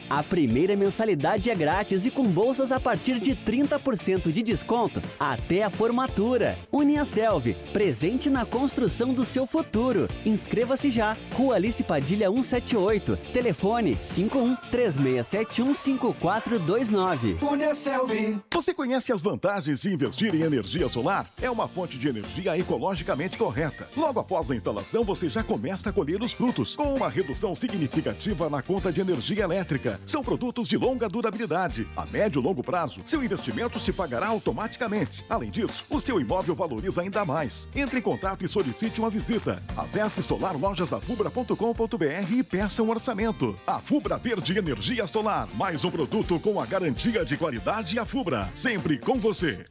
a 0.09 0.21
primeira 0.21 0.75
mensalidade 0.75 1.49
é 1.49 1.55
grátis 1.55 2.05
e 2.05 2.11
com 2.11 2.23
bolsas 2.23 2.71
a 2.71 2.79
partir 2.79 3.19
de 3.19 3.35
30% 3.35 4.31
de 4.31 4.43
desconto 4.43 5.01
até 5.19 5.63
a 5.63 5.69
formatura. 5.69 6.57
Uniaselv, 6.71 7.55
presente 7.71 8.29
na 8.29 8.45
construção 8.45 9.13
do 9.13 9.25
seu 9.25 9.47
futuro. 9.47 10.07
Inscreva-se 10.25 10.91
já. 10.91 11.15
Rua 11.33 11.55
Alice 11.55 11.83
Padilha 11.83 12.29
178. 12.29 13.17
Telefone 13.31 13.97
51 14.01 14.55
3671 14.69 15.73
5429. 15.73 17.37
Uniaselv. 17.41 18.41
Você 18.53 18.73
conhece 18.73 19.13
as 19.13 19.21
vantagens 19.21 19.79
de 19.79 19.93
investir 19.93 20.35
em 20.35 20.41
energia 20.41 20.89
solar? 20.89 21.29
É 21.41 21.49
uma 21.49 21.67
fonte 21.67 21.97
de 21.97 22.09
energia 22.09 22.57
ecologicamente 22.57 23.37
correta. 23.37 23.87
Logo 23.95 24.19
após 24.19 24.51
a 24.51 24.55
instalação, 24.55 25.03
você 25.03 25.29
já 25.29 25.43
começa 25.43 25.89
a 25.89 25.93
colher 25.93 26.21
os 26.21 26.33
frutos, 26.33 26.75
com 26.75 26.93
uma 26.93 27.09
redução 27.09 27.55
significativa 27.55 28.49
na 28.49 28.61
conta 28.61 28.91
de 28.91 29.01
energia 29.01 29.43
elétrica 29.43 30.00
são 30.05 30.23
produtos 30.23 30.67
de 30.67 30.77
longa 30.77 31.07
durabilidade. 31.07 31.87
A 31.95 32.05
médio 32.05 32.41
e 32.41 32.43
longo 32.43 32.63
prazo, 32.63 33.01
seu 33.05 33.23
investimento 33.23 33.79
se 33.79 33.93
pagará 33.93 34.27
automaticamente. 34.27 35.25
Além 35.29 35.49
disso, 35.49 35.83
o 35.89 36.01
seu 36.01 36.19
imóvel 36.19 36.55
valoriza 36.55 37.01
ainda 37.01 37.25
mais. 37.25 37.67
Entre 37.75 37.99
em 37.99 38.01
contato 38.01 38.43
e 38.43 38.47
solicite 38.47 38.99
uma 38.99 39.09
visita. 39.09 39.61
Acesse 39.75 40.21
solarlojasafubra.com.br 40.21 42.31
e 42.31 42.43
peça 42.43 42.83
um 42.83 42.89
orçamento. 42.89 43.55
A 43.65 43.79
Fubra 43.79 44.17
Verde 44.17 44.57
Energia 44.57 45.07
Solar, 45.07 45.47
mais 45.55 45.83
um 45.83 45.91
produto 45.91 46.39
com 46.39 46.59
a 46.59 46.65
garantia 46.65 47.25
de 47.25 47.37
qualidade 47.37 47.97
a 47.97 48.05
Fubra, 48.05 48.49
sempre 48.53 48.97
com 48.97 49.19
você. 49.19 49.70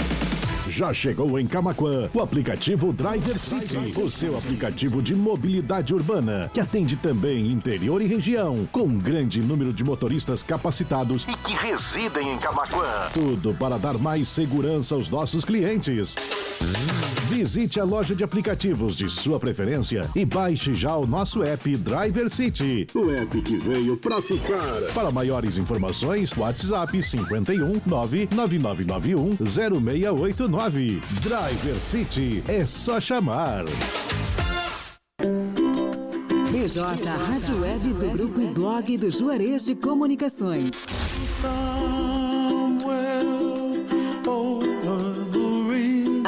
Já 0.71 0.93
chegou 0.93 1.37
em 1.37 1.45
Camaquã 1.45 2.09
o 2.13 2.21
aplicativo 2.21 2.93
Driver 2.93 3.37
City, 3.37 3.99
o 3.99 4.09
seu 4.09 4.37
aplicativo 4.37 5.01
de 5.01 5.13
mobilidade 5.13 5.93
urbana, 5.93 6.49
que 6.53 6.61
atende 6.61 6.95
também 6.95 7.51
interior 7.51 8.01
e 8.01 8.05
região, 8.05 8.65
com 8.71 8.83
um 8.83 8.97
grande 8.97 9.41
número 9.41 9.73
de 9.73 9.83
motoristas 9.83 10.41
capacitados 10.41 11.27
e 11.27 11.35
que 11.45 11.51
residem 11.51 12.35
em 12.35 12.37
Camaquã. 12.37 13.09
Tudo 13.13 13.53
para 13.53 13.77
dar 13.77 13.97
mais 13.97 14.29
segurança 14.29 14.95
aos 14.95 15.09
nossos 15.09 15.43
clientes. 15.43 16.15
Visite 17.41 17.79
a 17.79 17.83
loja 17.83 18.13
de 18.13 18.23
aplicativos 18.23 18.95
de 18.95 19.09
sua 19.09 19.39
preferência 19.39 20.07
e 20.15 20.23
baixe 20.23 20.75
já 20.75 20.95
o 20.95 21.07
nosso 21.07 21.41
app 21.41 21.75
Driver 21.75 22.29
City. 22.29 22.85
O 22.93 23.09
app 23.09 23.41
que 23.41 23.57
veio 23.57 23.97
para 23.97 24.21
ficar. 24.21 24.79
Para 24.93 25.09
maiores 25.11 25.57
informações, 25.57 26.37
WhatsApp 26.37 27.01
51 27.01 27.81
99991 27.83 29.37
0689. 29.43 31.01
Driver 31.19 31.81
City 31.81 32.43
é 32.47 32.63
só 32.63 33.01
chamar. 33.01 33.65
BJ 36.51 36.79
Rádio 37.27 37.59
Web 37.59 37.93
do 37.93 38.09
Grupo 38.11 38.53
Blog 38.53 38.97
do 38.99 39.09
Juarez 39.09 39.65
de 39.65 39.73
Comunicações. 39.73 40.69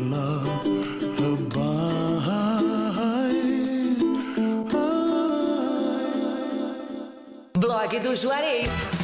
Blog 7.59 7.99
do 7.99 8.15
Juarez. 8.15 8.96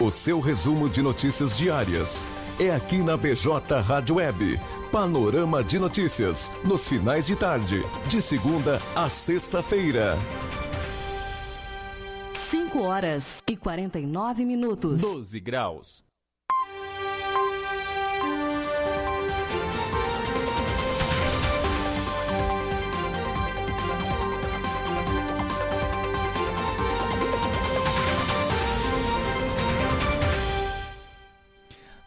O 0.00 0.10
seu 0.10 0.40
resumo 0.40 0.88
de 0.88 1.00
notícias 1.00 1.56
diárias 1.56 2.26
é 2.58 2.70
aqui 2.70 2.98
na 2.98 3.16
BJ 3.16 3.80
Rádio 3.80 4.16
Web. 4.16 4.60
Panorama 4.92 5.64
de 5.64 5.78
notícias, 5.78 6.52
nos 6.64 6.86
finais 6.86 7.26
de 7.26 7.34
tarde, 7.34 7.84
de 8.06 8.22
segunda 8.22 8.80
a 8.94 9.08
sexta-feira. 9.08 10.16
5 12.74 12.82
horas 12.82 13.40
e 13.48 13.56
49 13.56 14.44
minutos. 14.44 15.00
12 15.00 15.38
graus. 15.38 16.02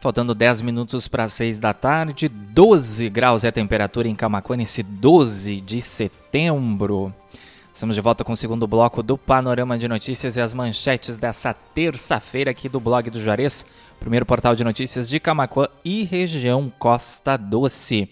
Faltando 0.02 0.36
10 0.36 0.62
minutos 0.62 1.08
para 1.08 1.30
6 1.30 1.60
da 1.60 1.74
tarde, 1.74 2.28
12 2.28 3.10
graus 3.10 3.46
é 3.46 3.48
a 3.48 3.52
temperatura 3.54 4.10
em 4.10 4.16
Camacuã 4.16 4.58
nesse 4.58 4.84
12 4.84 5.62
de 5.62 5.80
setembro. 5.80 7.14
Estamos 7.78 7.94
de 7.94 8.02
volta 8.02 8.24
com 8.24 8.34
o 8.34 8.36
segundo 8.36 8.66
bloco 8.66 9.04
do 9.04 9.20
Panorama 9.20 9.78
de 9.78 9.88
Notícias 9.88 10.36
e 10.36 10.42
as 10.42 10.52
manchetes 10.52 11.16
dessa 11.16 11.54
terça-feira 11.54 12.50
aqui 12.50 12.68
do 12.68 12.80
blog 12.80 13.12
do 13.12 13.22
Juarez, 13.22 13.64
primeiro 14.00 14.26
portal 14.26 14.56
de 14.56 14.64
notícias 14.64 15.08
de 15.08 15.20
Camacuã 15.20 15.68
e 15.86 16.04
região 16.04 16.74
Costa 16.80 17.38
Doce. 17.38 18.10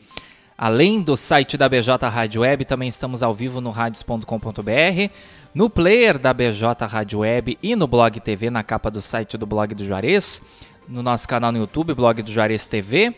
Além 0.55 1.01
do 1.01 1.17
site 1.17 1.57
da 1.57 1.67
BJ 1.67 2.07
Rádio 2.07 2.41
Web, 2.41 2.63
também 2.65 2.89
estamos 2.89 3.23
ao 3.23 3.33
vivo 3.33 3.59
no 3.59 3.71
radios.com.br, 3.71 5.11
no 5.51 5.67
player 5.67 6.19
da 6.19 6.31
BJ 6.31 6.85
Rádio 6.85 7.21
Web 7.21 7.57
e 7.63 7.75
no 7.75 7.87
Blog 7.87 8.19
TV, 8.19 8.51
na 8.51 8.61
capa 8.61 8.91
do 8.91 9.01
site 9.01 9.35
do 9.35 9.47
Blog 9.47 9.73
do 9.73 9.83
Juarez, 9.83 10.43
no 10.87 11.01
nosso 11.01 11.27
canal 11.27 11.51
no 11.51 11.57
YouTube, 11.57 11.95
Blog 11.95 12.21
do 12.21 12.31
Juarez 12.31 12.69
TV, 12.69 13.15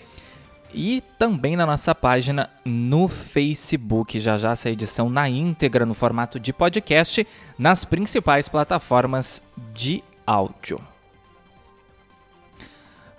e 0.77 1.01
também 1.17 1.55
na 1.55 1.65
nossa 1.65 1.95
página 1.95 2.51
no 2.63 3.07
Facebook. 3.07 4.19
Já 4.19 4.37
já 4.37 4.51
essa 4.51 4.69
edição 4.69 5.09
na 5.09 5.27
íntegra 5.27 5.87
no 5.87 5.95
formato 5.95 6.39
de 6.39 6.53
podcast 6.53 7.25
nas 7.57 7.83
principais 7.83 8.47
plataformas 8.47 9.41
de 9.73 10.03
áudio. 10.25 10.79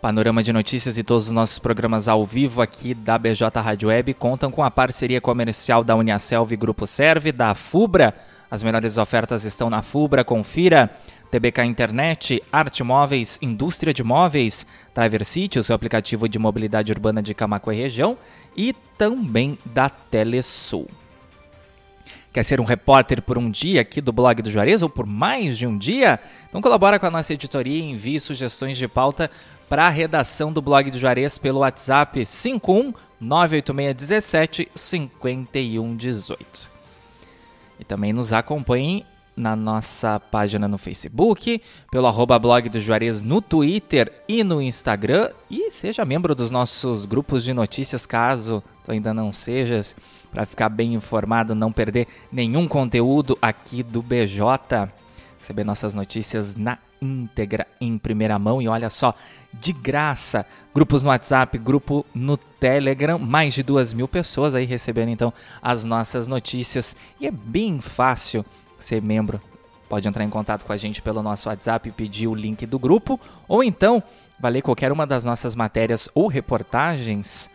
Panorama 0.01 0.41
de 0.41 0.53
notícias 0.53 0.99
e 0.99 1.03
todos 1.03 1.27
os 1.27 1.33
nossos 1.33 1.59
programas 1.59 2.07
ao 2.07 2.25
vivo 2.25 2.63
aqui 2.63 2.95
da 2.95 3.19
BJ 3.19 3.61
Rádio 3.61 3.89
Web 3.89 4.15
contam 4.15 4.53
com 4.53 4.63
a 4.63 4.71
parceria 4.71 5.21
comercial 5.21 5.83
da 5.83 5.97
Uniaselv 5.97 6.57
Grupo 6.57 6.87
Serve, 6.87 7.33
da 7.33 7.57
FUBRA. 7.57 8.15
As 8.49 8.63
melhores 8.63 8.97
ofertas 8.99 9.45
estão 9.45 9.69
na 9.69 9.83
FUBRA, 9.83 10.23
confira. 10.23 10.91
TBK 11.31 11.65
Internet, 11.65 12.43
Arte 12.51 12.83
Móveis, 12.83 13.39
Indústria 13.43 13.93
de 13.93 14.03
Móveis, 14.03 14.67
Driver 14.95 15.25
City, 15.25 15.59
o 15.59 15.63
seu 15.63 15.77
aplicativo 15.77 16.29
de 16.29 16.39
mobilidade 16.39 16.93
urbana 16.93 17.23
de 17.23 17.35
Camacuã 17.35 17.75
e 17.75 17.79
região, 17.79 18.17
e 18.57 18.75
também 18.97 19.59
da 19.65 19.89
Telesul. 19.91 20.89
Quer 22.33 22.45
ser 22.45 22.61
um 22.61 22.65
repórter 22.65 23.23
por 23.23 23.37
um 23.37 23.51
dia 23.51 23.81
aqui 23.81 24.01
do 24.01 24.13
blog 24.13 24.43
do 24.43 24.51
Juarez 24.51 24.83
ou 24.83 24.89
por 24.89 25.07
mais 25.07 25.59
de 25.59 25.67
um 25.67 25.77
dia? 25.77 26.21
Então 26.49 26.61
colabora 26.61 26.99
com 26.99 27.07
a 27.07 27.11
nossa 27.11 27.33
editoria 27.33 27.79
e 27.79 27.91
envie 27.91 28.21
sugestões 28.21 28.77
de 28.79 28.87
pauta 28.87 29.31
para 29.69 29.87
a 29.87 29.91
redação 29.91 30.53
do 30.53 30.63
blog 30.63 30.91
do 30.91 30.99
Juarez 30.99 31.37
pelo 31.37 31.61
WhatsApp 31.61 32.25
51 32.25 32.93
98617 33.21 34.69
5118. 34.75 36.71
E 37.81 37.85
também 37.85 38.13
nos 38.13 38.33
acompanhe 38.33 39.05
na 39.39 39.55
nossa 39.55 40.19
página 40.19 40.67
no 40.67 40.77
Facebook, 40.77 41.63
pelo 41.91 42.07
arroba 42.07 42.39
blog 42.39 42.69
do 42.69 42.81
Juarez 42.81 43.23
no 43.23 43.41
Twitter 43.41 44.13
e 44.29 44.43
no 44.43 44.61
Instagram. 44.61 45.31
E 45.49 45.71
seja 45.71 46.05
membro 46.05 46.35
dos 46.35 46.51
nossos 46.51 47.07
grupos 47.07 47.45
de 47.45 47.53
notícias, 47.53 48.05
caso 48.05 48.63
tu 48.85 48.93
ainda 48.93 49.13
não 49.13 49.33
sejas, 49.33 49.95
para 50.31 50.47
ficar 50.47 50.69
bem 50.69 50.95
informado, 50.95 51.55
não 51.55 51.71
perder 51.71 52.07
nenhum 52.33 52.67
conteúdo 52.67 53.39
aqui 53.41 53.83
do 53.83 54.03
BJ. 54.03 54.91
Receber 55.39 55.65
nossas 55.65 55.95
notícias 55.95 56.57
na 56.57 56.79
íntegra, 57.01 57.67
em 57.81 57.97
primeira 57.97 58.39
mão. 58.39 58.61
E 58.61 58.69
olha 58.69 58.91
só, 58.91 59.15
de 59.53 59.73
graça, 59.73 60.45
grupos 60.75 61.03
no 61.03 61.11
WhatsApp, 61.11 61.57
grupo 61.59 62.05
no 62.15 62.37
Telegram, 62.37 63.19
mais 63.19 63.55
de 63.55 63.63
duas 63.63 63.93
mil 63.93 64.09
pessoas 64.09 64.55
aí 64.55 64.65
recebendo 64.65 65.11
então 65.11 65.33
as 65.63 65.85
nossas 65.85 66.27
notícias. 66.27 66.97
E 67.21 67.27
é 67.27 67.31
bem 67.31 67.81
fácil 67.81 68.45
ser 68.79 69.03
membro, 69.03 69.41
pode 69.89 70.07
entrar 70.07 70.25
em 70.25 70.31
contato 70.31 70.65
com 70.65 70.73
a 70.73 70.77
gente 70.77 71.01
pelo 71.01 71.23
nosso 71.23 71.49
WhatsApp 71.49 71.89
e 71.89 71.93
pedir 71.93 72.29
o 72.29 72.35
link 72.35 72.67
do 72.67 72.79
grupo, 72.79 73.19
ou 73.47 73.65
então 73.65 74.03
vai 74.39 74.53
ler 74.53 74.63
qualquer 74.63 74.93
uma 74.93 75.07
das 75.07 75.25
nossas 75.25 75.57
matérias 75.57 76.09
ou 76.15 76.27
reportagens. 76.27 77.51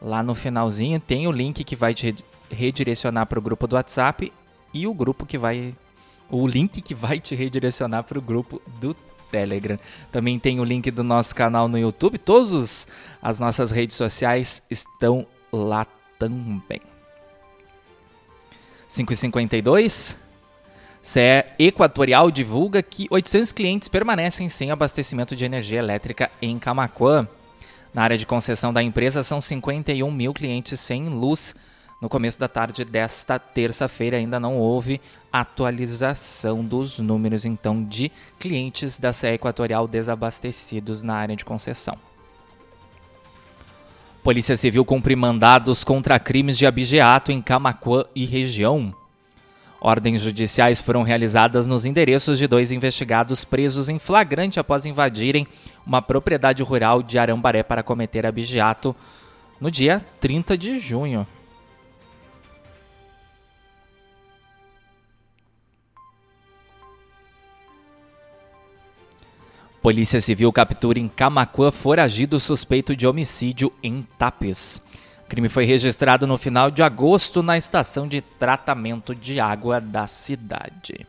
Lá 0.00 0.22
no 0.22 0.34
finalzinho 0.34 1.00
tem 1.00 1.26
o 1.26 1.32
link 1.32 1.64
que 1.64 1.76
vai 1.76 1.94
te 1.94 2.14
redirecionar 2.50 3.26
para 3.26 3.38
o 3.38 3.42
grupo 3.42 3.66
do 3.66 3.76
WhatsApp 3.76 4.32
e 4.72 4.86
o 4.86 4.92
grupo 4.92 5.24
que 5.24 5.38
vai. 5.38 5.74
O 6.28 6.46
link 6.46 6.82
que 6.82 6.94
vai 6.94 7.20
te 7.20 7.34
redirecionar 7.34 8.02
para 8.02 8.18
o 8.18 8.22
grupo 8.22 8.60
do 8.80 8.94
Telegram. 9.30 9.78
Também 10.10 10.38
tem 10.38 10.60
o 10.60 10.64
link 10.64 10.90
do 10.90 11.04
nosso 11.04 11.34
canal 11.34 11.68
no 11.68 11.78
YouTube. 11.78 12.18
Todas 12.18 12.86
as 13.22 13.38
nossas 13.38 13.70
redes 13.70 13.96
sociais 13.96 14.60
estão 14.68 15.26
lá 15.52 15.86
também. 16.18 16.80
552 18.88 20.25
CE 21.06 21.44
Equatorial 21.56 22.32
divulga 22.32 22.82
que 22.82 23.06
800 23.08 23.52
clientes 23.52 23.86
permanecem 23.86 24.48
sem 24.48 24.72
abastecimento 24.72 25.36
de 25.36 25.44
energia 25.44 25.78
elétrica 25.78 26.32
em 26.42 26.58
Camacuã. 26.58 27.28
Na 27.94 28.02
área 28.02 28.18
de 28.18 28.26
concessão 28.26 28.72
da 28.72 28.82
empresa, 28.82 29.22
são 29.22 29.40
51 29.40 30.10
mil 30.10 30.34
clientes 30.34 30.80
sem 30.80 31.08
luz. 31.08 31.54
No 32.00 32.08
começo 32.08 32.40
da 32.40 32.48
tarde 32.48 32.84
desta 32.84 33.38
terça-feira, 33.38 34.16
ainda 34.16 34.40
não 34.40 34.56
houve 34.56 35.00
atualização 35.32 36.64
dos 36.64 36.98
números 36.98 37.44
então 37.44 37.84
de 37.84 38.10
clientes 38.36 38.98
da 38.98 39.12
CE 39.12 39.28
Equatorial 39.28 39.86
desabastecidos 39.86 41.04
na 41.04 41.14
área 41.14 41.36
de 41.36 41.44
concessão. 41.44 41.96
Polícia 44.24 44.56
Civil 44.56 44.84
cumpre 44.84 45.14
mandados 45.14 45.84
contra 45.84 46.18
crimes 46.18 46.58
de 46.58 46.66
abigeato 46.66 47.30
em 47.30 47.40
Camacuã 47.40 48.04
e 48.12 48.24
região. 48.24 48.92
Ordens 49.80 50.22
judiciais 50.22 50.80
foram 50.80 51.02
realizadas 51.02 51.66
nos 51.66 51.84
endereços 51.84 52.38
de 52.38 52.46
dois 52.46 52.72
investigados 52.72 53.44
presos 53.44 53.88
em 53.88 53.98
flagrante 53.98 54.58
após 54.58 54.86
invadirem 54.86 55.46
uma 55.86 56.00
propriedade 56.00 56.62
rural 56.62 57.02
de 57.02 57.18
Arambaré 57.18 57.62
para 57.62 57.82
cometer 57.82 58.26
abigeato 58.26 58.96
no 59.60 59.70
dia 59.70 60.04
30 60.20 60.56
de 60.56 60.78
junho. 60.78 61.26
Polícia 69.86 70.20
Civil 70.20 70.52
captura 70.52 70.98
em 70.98 71.06
Camacuã 71.06 71.70
foragido 71.70 72.40
suspeito 72.40 72.96
de 72.96 73.06
homicídio 73.06 73.72
em 73.80 74.04
Tapes. 74.18 74.82
O 75.26 75.28
crime 75.28 75.48
foi 75.48 75.64
registrado 75.64 76.24
no 76.24 76.38
final 76.38 76.70
de 76.70 76.84
agosto 76.84 77.42
na 77.42 77.58
estação 77.58 78.06
de 78.06 78.20
tratamento 78.20 79.12
de 79.12 79.40
água 79.40 79.80
da 79.80 80.06
cidade. 80.06 81.04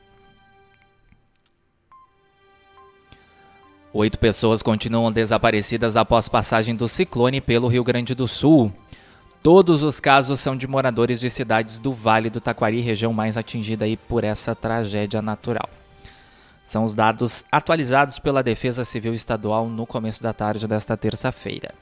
Oito 3.94 4.18
pessoas 4.18 4.64
continuam 4.64 5.12
desaparecidas 5.12 5.96
após 5.96 6.28
passagem 6.28 6.76
do 6.76 6.88
ciclone 6.88 7.40
pelo 7.40 7.68
Rio 7.68 7.84
Grande 7.84 8.16
do 8.16 8.28
Sul. 8.28 8.74
Todos 9.44 9.84
os 9.84 10.00
casos 10.00 10.40
são 10.40 10.58
de 10.58 10.66
moradores 10.66 11.20
de 11.20 11.30
cidades 11.30 11.78
do 11.78 11.94
Vale 11.94 12.32
do 12.32 12.42
Taquari, 12.42 12.82
região 12.82 13.14
mais 13.14 13.38
atingida 13.38 13.86
aí 13.86 13.96
por 13.96 14.24
essa 14.24 14.56
tragédia 14.56 15.22
natural. 15.22 15.70
São 16.64 16.84
os 16.84 16.96
dados 16.96 17.46
atualizados 17.52 18.18
pela 18.18 18.42
Defesa 18.42 18.84
Civil 18.84 19.14
Estadual 19.14 19.70
no 19.70 19.86
começo 19.86 20.24
da 20.24 20.34
tarde 20.34 20.68
desta 20.68 20.98
terça-feira. 20.98 21.74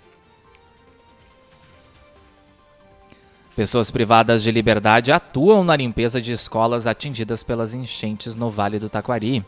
Pessoas 3.55 3.89
privadas 3.89 4.43
de 4.43 4.51
liberdade 4.51 5.13
atuam 5.13 5.63
na 5.63 5.77
limpeza 5.77 6.21
de 6.21 6.33
escolas 6.33 6.85
atingidas 6.85 7.41
pelas 7.41 7.73
enchentes 7.73 8.35
no 8.35 8.49
Vale 8.49 8.77
do 8.77 8.89
Taquari. 8.89 9.45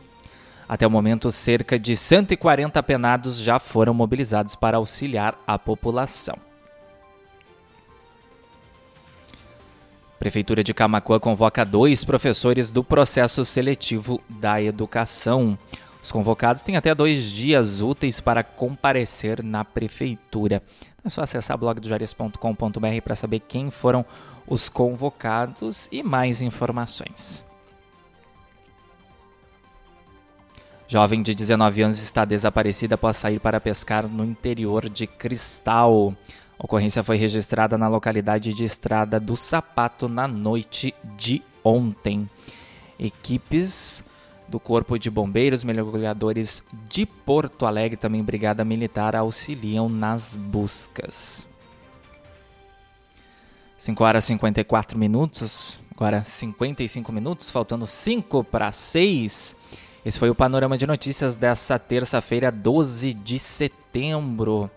Até 0.67 0.87
o 0.87 0.89
momento, 0.89 1.29
cerca 1.29 1.77
de 1.77 1.93
140 1.93 2.81
penados 2.83 3.37
já 3.37 3.59
foram 3.59 3.93
mobilizados 3.93 4.55
para 4.55 4.77
auxiliar 4.77 5.37
a 5.45 5.59
população. 5.59 6.37
Prefeitura 10.17 10.63
de 10.63 10.73
Camacuã 10.73 11.19
convoca 11.19 11.65
dois 11.65 12.05
professores 12.05 12.71
do 12.71 12.85
processo 12.85 13.43
seletivo 13.43 14.21
da 14.29 14.61
educação. 14.61 15.59
Os 16.07 16.11
convocados 16.13 16.63
têm 16.63 16.77
até 16.77 16.95
dois 16.95 17.25
dias 17.33 17.81
úteis 17.81 18.21
para 18.21 18.41
comparecer 18.41 19.43
na 19.43 19.65
prefeitura. 19.65 20.63
É 21.03 21.09
só 21.09 21.21
acessar 21.21 21.57
blogdojares.com.br 21.57 23.01
para 23.03 23.13
saber 23.13 23.41
quem 23.41 23.69
foram 23.69 24.05
os 24.47 24.69
convocados 24.69 25.89
e 25.91 26.01
mais 26.01 26.41
informações. 26.41 27.43
Jovem 30.87 31.21
de 31.21 31.35
19 31.35 31.81
anos 31.81 31.99
está 31.99 32.23
desaparecida 32.23 32.95
após 32.95 33.17
sair 33.17 33.41
para 33.41 33.59
pescar 33.59 34.07
no 34.07 34.23
interior 34.23 34.87
de 34.87 35.07
Cristal. 35.07 36.15
A 36.57 36.63
ocorrência 36.63 37.03
foi 37.03 37.17
registrada 37.17 37.77
na 37.77 37.89
localidade 37.89 38.53
de 38.53 38.63
Estrada 38.63 39.19
do 39.19 39.35
Sapato 39.35 40.07
na 40.07 40.25
noite 40.25 40.95
de 41.17 41.43
ontem. 41.65 42.29
Equipes 42.97 44.05
do 44.47 44.59
Corpo 44.59 44.97
de 44.97 45.09
Bombeiros, 45.09 45.63
mergulhadores 45.63 46.63
de 46.89 47.05
Porto 47.05 47.65
Alegre, 47.65 47.97
também 47.97 48.23
Brigada 48.23 48.63
Militar, 48.63 49.15
auxiliam 49.15 49.89
nas 49.89 50.35
buscas. 50.35 51.45
5 53.77 54.03
horas 54.03 54.23
e 54.23 54.27
54 54.27 54.97
minutos, 54.97 55.79
agora 55.95 56.23
55 56.23 57.11
minutos, 57.11 57.51
faltando 57.51 57.85
5 57.85 58.43
para 58.43 58.71
6. 58.71 59.55
Esse 60.03 60.17
foi 60.17 60.29
o 60.29 60.35
panorama 60.35 60.77
de 60.77 60.87
notícias 60.87 61.35
dessa 61.35 61.77
terça-feira, 61.77 62.51
12 62.51 63.13
de 63.13 63.37
setembro. 63.37 64.71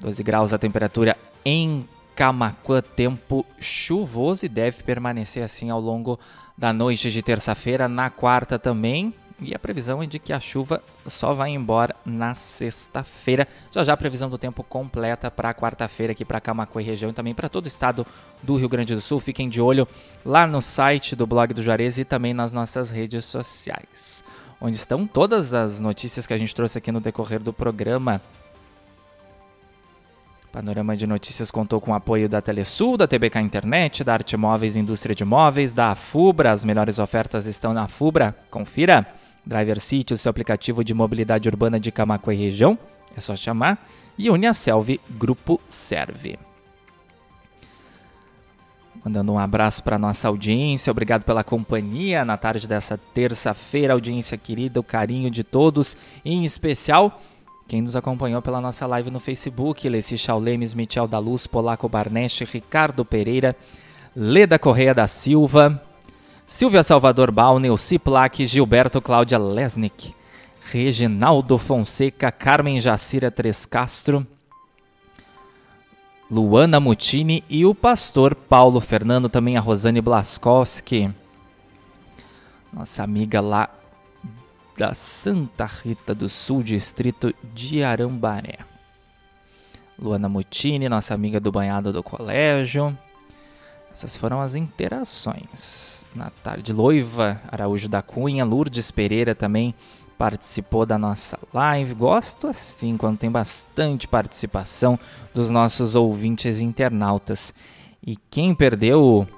12 0.00 0.22
graus 0.22 0.52
a 0.52 0.58
temperatura 0.58 1.16
em 1.44 1.88
Camacuã, 2.14 2.80
tempo 2.80 3.44
chuvoso 3.58 4.46
e 4.46 4.48
deve 4.48 4.82
permanecer 4.82 5.42
assim 5.42 5.70
ao 5.70 5.80
longo 5.80 6.18
da 6.56 6.72
noite 6.72 7.10
de 7.10 7.22
terça-feira, 7.22 7.88
na 7.88 8.10
quarta 8.10 8.58
também. 8.58 9.14
E 9.40 9.52
a 9.52 9.58
previsão 9.58 10.00
é 10.02 10.06
de 10.06 10.18
que 10.18 10.32
a 10.32 10.38
chuva 10.38 10.82
só 11.06 11.32
vai 11.32 11.50
embora 11.50 11.94
na 12.06 12.34
sexta-feira. 12.34 13.48
Já 13.70 13.82
já 13.82 13.92
a 13.92 13.96
previsão 13.96 14.30
do 14.30 14.38
tempo 14.38 14.62
completa 14.62 15.30
para 15.30 15.52
quarta-feira 15.52 16.12
aqui 16.12 16.24
para 16.24 16.40
Camacuã 16.40 16.80
e 16.80 16.84
região 16.84 17.10
e 17.10 17.12
também 17.12 17.34
para 17.34 17.48
todo 17.48 17.64
o 17.64 17.68
estado 17.68 18.06
do 18.42 18.56
Rio 18.56 18.68
Grande 18.68 18.94
do 18.94 19.00
Sul. 19.00 19.18
Fiquem 19.18 19.48
de 19.48 19.60
olho 19.60 19.88
lá 20.24 20.46
no 20.46 20.62
site 20.62 21.16
do 21.16 21.26
blog 21.26 21.52
do 21.52 21.62
Juarez 21.62 21.98
e 21.98 22.04
também 22.04 22.32
nas 22.32 22.52
nossas 22.52 22.92
redes 22.92 23.24
sociais, 23.24 24.22
onde 24.60 24.76
estão 24.76 25.04
todas 25.04 25.52
as 25.52 25.80
notícias 25.80 26.26
que 26.28 26.32
a 26.32 26.38
gente 26.38 26.54
trouxe 26.54 26.78
aqui 26.78 26.92
no 26.92 27.00
decorrer 27.00 27.40
do 27.40 27.52
programa. 27.52 28.22
Panorama 30.54 30.96
de 30.96 31.04
Notícias 31.04 31.50
contou 31.50 31.80
com 31.80 31.90
o 31.90 31.94
apoio 31.94 32.28
da 32.28 32.40
Telesul, 32.40 32.96
da 32.96 33.08
TBK 33.08 33.40
Internet, 33.40 34.04
da 34.04 34.12
Arte 34.12 34.36
Móveis 34.36 34.76
Indústria 34.76 35.12
de 35.12 35.24
Móveis, 35.24 35.72
da 35.72 35.90
Afubra. 35.90 36.52
As 36.52 36.64
melhores 36.64 37.00
ofertas 37.00 37.46
estão 37.46 37.74
na 37.74 37.82
Afubra. 37.82 38.36
Confira. 38.52 39.04
Driver 39.44 39.80
City, 39.80 40.14
o 40.14 40.16
seu 40.16 40.30
aplicativo 40.30 40.84
de 40.84 40.94
mobilidade 40.94 41.48
urbana 41.48 41.80
de 41.80 41.90
Camacuã 41.90 42.32
e 42.32 42.36
região. 42.36 42.78
É 43.16 43.20
só 43.20 43.34
chamar. 43.34 43.84
E 44.16 44.30
Uniaselv 44.30 45.00
Grupo 45.18 45.60
Serve. 45.68 46.38
Mandando 49.04 49.32
um 49.32 49.38
abraço 49.40 49.82
para 49.82 49.98
nossa 49.98 50.28
audiência. 50.28 50.88
Obrigado 50.88 51.24
pela 51.24 51.42
companhia 51.42 52.24
na 52.24 52.36
tarde 52.36 52.68
dessa 52.68 52.96
terça-feira. 52.96 53.92
Audiência 53.92 54.38
querida, 54.38 54.78
o 54.78 54.84
carinho 54.84 55.32
de 55.32 55.42
todos. 55.42 55.96
Em 56.24 56.44
especial 56.44 57.20
quem 57.66 57.80
nos 57.80 57.96
acompanhou 57.96 58.42
pela 58.42 58.60
nossa 58.60 58.86
live 58.86 59.10
no 59.10 59.18
Facebook, 59.18 59.88
Leci 59.88 60.18
Chaulemes, 60.18 60.74
Michel 60.74 61.06
da 61.06 61.18
Luz, 61.18 61.46
Polaco 61.46 61.88
Barneste, 61.88 62.44
Ricardo 62.44 63.04
Pereira, 63.04 63.56
Leda 64.14 64.58
Correia 64.58 64.94
da 64.94 65.06
Silva, 65.06 65.82
Silvia 66.46 66.82
Salvador 66.82 67.30
Bal, 67.30 67.58
Neuci 67.58 67.98
Plaque, 67.98 68.46
Gilberto 68.46 69.00
Cláudia 69.00 69.38
Lesnick, 69.38 70.14
Reginaldo 70.70 71.56
Fonseca, 71.56 72.30
Carmen 72.30 72.80
Jacira 72.80 73.30
Tres 73.30 73.64
Castro, 73.64 74.26
Luana 76.30 76.78
Mutini 76.78 77.42
e 77.48 77.64
o 77.64 77.74
pastor 77.74 78.34
Paulo 78.34 78.80
Fernando, 78.80 79.28
também 79.28 79.56
a 79.56 79.60
Rosane 79.60 80.00
Blaskowski, 80.02 81.10
nossa 82.72 83.02
amiga 83.02 83.40
lá 83.40 83.70
da 84.76 84.92
Santa 84.94 85.64
Rita 85.66 86.14
do 86.14 86.28
Sul, 86.28 86.62
distrito 86.62 87.34
de 87.52 87.82
Arambaré. 87.82 88.58
Luana 89.98 90.28
Mutini, 90.28 90.88
nossa 90.88 91.14
amiga 91.14 91.38
do 91.38 91.52
banhado 91.52 91.92
do 91.92 92.02
colégio. 92.02 92.96
Essas 93.92 94.16
foram 94.16 94.40
as 94.40 94.56
interações. 94.56 96.04
Na 96.14 96.30
tarde, 96.30 96.72
Loiva 96.72 97.40
Araújo 97.50 97.88
da 97.88 98.02
Cunha, 98.02 98.44
Lourdes 98.44 98.90
Pereira 98.90 99.34
também 99.34 99.74
participou 100.18 100.84
da 100.84 100.98
nossa 100.98 101.38
live. 101.52 101.94
Gosto 101.94 102.48
assim 102.48 102.96
quando 102.96 103.18
tem 103.18 103.30
bastante 103.30 104.08
participação 104.08 104.98
dos 105.32 105.50
nossos 105.50 105.94
ouvintes 105.94 106.58
internautas. 106.58 107.54
E 108.04 108.16
quem 108.30 108.54
perdeu 108.54 109.28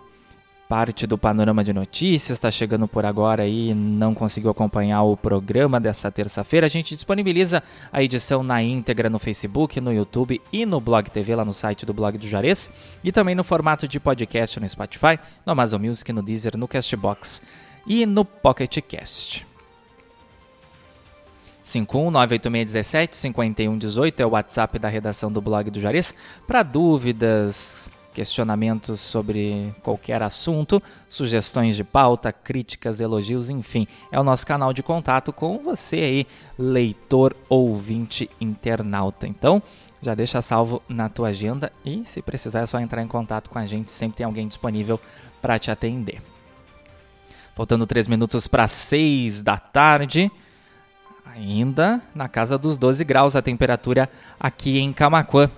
parte 0.69 1.07
do 1.07 1.17
panorama 1.17 1.63
de 1.63 1.73
notícias, 1.73 2.37
está 2.37 2.51
chegando 2.51 2.89
por 2.89 3.07
agora 3.07 3.47
e 3.47 3.73
não 3.73 4.15
conseguiu 4.15 4.51
acompanhar 4.51 5.03
o 5.03 5.17
programa 5.17 5.81
dessa 5.81 6.11
terça-feira, 6.11 6.67
a 6.67 6.71
gente 6.71 6.95
disponibiliza 6.95 7.63
a 7.93 8.03
edição 8.03 8.43
na 8.43 8.63
íntegra 8.63 9.09
no 9.09 9.19
Facebook, 9.19 9.81
no 9.81 9.93
YouTube 9.93 10.41
e 10.53 10.67
no 10.67 10.81
Blog 10.81 11.11
TV, 11.11 11.37
lá 11.37 11.45
no 11.45 11.53
site 11.53 11.87
do 11.87 11.95
Blog 11.95 12.19
do 12.19 12.27
Juarez, 12.27 12.71
e 13.05 13.13
também 13.13 13.35
no 13.35 13.45
formato 13.45 13.87
de 13.87 14.01
podcast 14.01 14.59
no 14.59 14.69
Spotify, 14.69 15.19
no 15.45 15.53
Amazon 15.53 15.83
Music, 15.83 16.13
no 16.13 16.23
Deezer, 16.23 16.57
no 16.57 16.67
Castbox 16.67 17.43
e 17.87 18.05
no 18.05 18.25
Pocket 18.25 18.81
Cast. 18.81 19.47
51986175118 21.65 24.21
é 24.21 24.27
o 24.27 24.31
WhatsApp 24.31 24.79
da 24.79 24.89
redação 24.89 25.33
do 25.33 25.41
blog 25.41 25.69
do 25.69 25.81
Juarez. 25.81 26.15
Para 26.47 26.63
dúvidas, 26.63 27.91
questionamentos 28.17 28.99
sobre 28.99 29.75
qualquer 29.83 30.23
assunto, 30.23 30.83
sugestões 31.07 31.77
de 31.77 31.85
pauta, 31.85 32.33
críticas, 32.33 32.99
elogios, 32.99 33.51
enfim, 33.51 33.87
é 34.11 34.19
o 34.19 34.25
nosso 34.25 34.47
canal 34.47 34.73
de 34.73 34.83
contato 34.83 35.35
com 35.35 35.59
você 35.59 35.97
aí, 35.97 36.27
leitor, 36.59 37.37
ouvinte, 37.47 38.31
internauta. 38.41 39.29
Então, 39.29 39.63
já 40.01 40.15
deixa 40.15 40.41
salvo 40.41 40.83
na 40.89 41.11
tua 41.11 41.29
agenda 41.29 41.71
e 41.85 42.07
se 42.07 42.23
precisar 42.23 42.61
é 42.61 42.67
só 42.67 42.81
entrar 42.81 43.03
em 43.03 43.07
contato 43.07 43.51
com 43.51 43.59
a 43.59 43.67
gente, 43.67 43.91
sempre 43.91 44.17
tem 44.17 44.25
alguém 44.25 44.49
disponível 44.49 44.99
para 45.43 45.59
te 45.59 45.71
atender. 45.71 46.23
Faltando 47.55 47.87
3 47.87 48.09
minutos 48.09 48.49
para 48.49 48.67
6 48.67 49.43
da 49.43 49.59
tarde. 49.59 50.33
Ainda 51.35 52.01
na 52.15 52.29
casa 52.29 52.57
dos 52.57 52.79
12 52.79 53.05
graus 53.05 53.37
a 53.37 53.43
temperatura 53.43 54.09
aqui 54.41 54.79
em 54.79 54.91
Camacuã. 54.91 55.51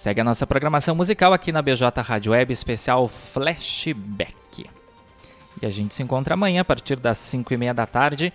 Segue 0.00 0.22
a 0.22 0.24
nossa 0.24 0.46
programação 0.46 0.94
musical 0.94 1.34
aqui 1.34 1.52
na 1.52 1.60
BJ 1.60 2.00
Rádio 2.00 2.32
Web 2.32 2.54
especial 2.54 3.06
Flashback. 3.06 4.64
E 5.60 5.66
a 5.66 5.68
gente 5.68 5.94
se 5.94 6.02
encontra 6.02 6.32
amanhã 6.32 6.62
a 6.62 6.64
partir 6.64 6.96
das 6.96 7.18
5 7.18 7.52
e 7.52 7.56
meia 7.58 7.74
da 7.74 7.84
tarde 7.84 8.32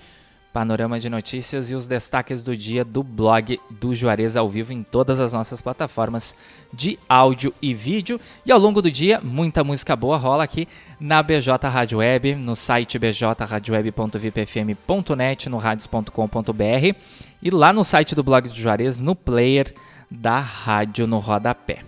panorama 0.55 0.99
de 0.99 1.09
notícias 1.09 1.69
e 1.69 1.75
os 1.75 1.85
destaques 1.85 2.41
do 2.41 2.55
dia 2.55 2.85
do 2.85 3.03
blog 3.03 3.59
do 3.69 3.93
Juarez 3.93 4.37
ao 4.37 4.47
vivo 4.47 4.71
em 4.71 4.83
todas 4.83 5.19
as 5.19 5.33
nossas 5.33 5.59
plataformas 5.59 6.33
de 6.71 6.97
áudio 7.09 7.53
e 7.61 7.73
vídeo. 7.73 8.17
E 8.45 8.53
ao 8.53 8.59
longo 8.59 8.81
do 8.81 8.89
dia, 8.89 9.19
muita 9.21 9.65
música 9.65 9.97
boa 9.97 10.15
rola 10.15 10.45
aqui 10.45 10.65
na 10.97 11.21
BJ 11.21 11.67
Rádio 11.67 11.97
Web, 11.97 12.35
no 12.35 12.55
site 12.55 12.97
bjradioweb.vipfm.net, 12.97 15.49
no 15.49 15.57
radios.com.br 15.57 16.95
e 17.43 17.49
lá 17.49 17.73
no 17.73 17.83
site 17.83 18.15
do 18.15 18.23
blog 18.23 18.47
do 18.47 18.55
Juarez, 18.55 19.01
no 19.01 19.13
player 19.13 19.75
da 20.15 20.39
rádio 20.39 21.05
no 21.05 21.19
rodapé. 21.19 21.79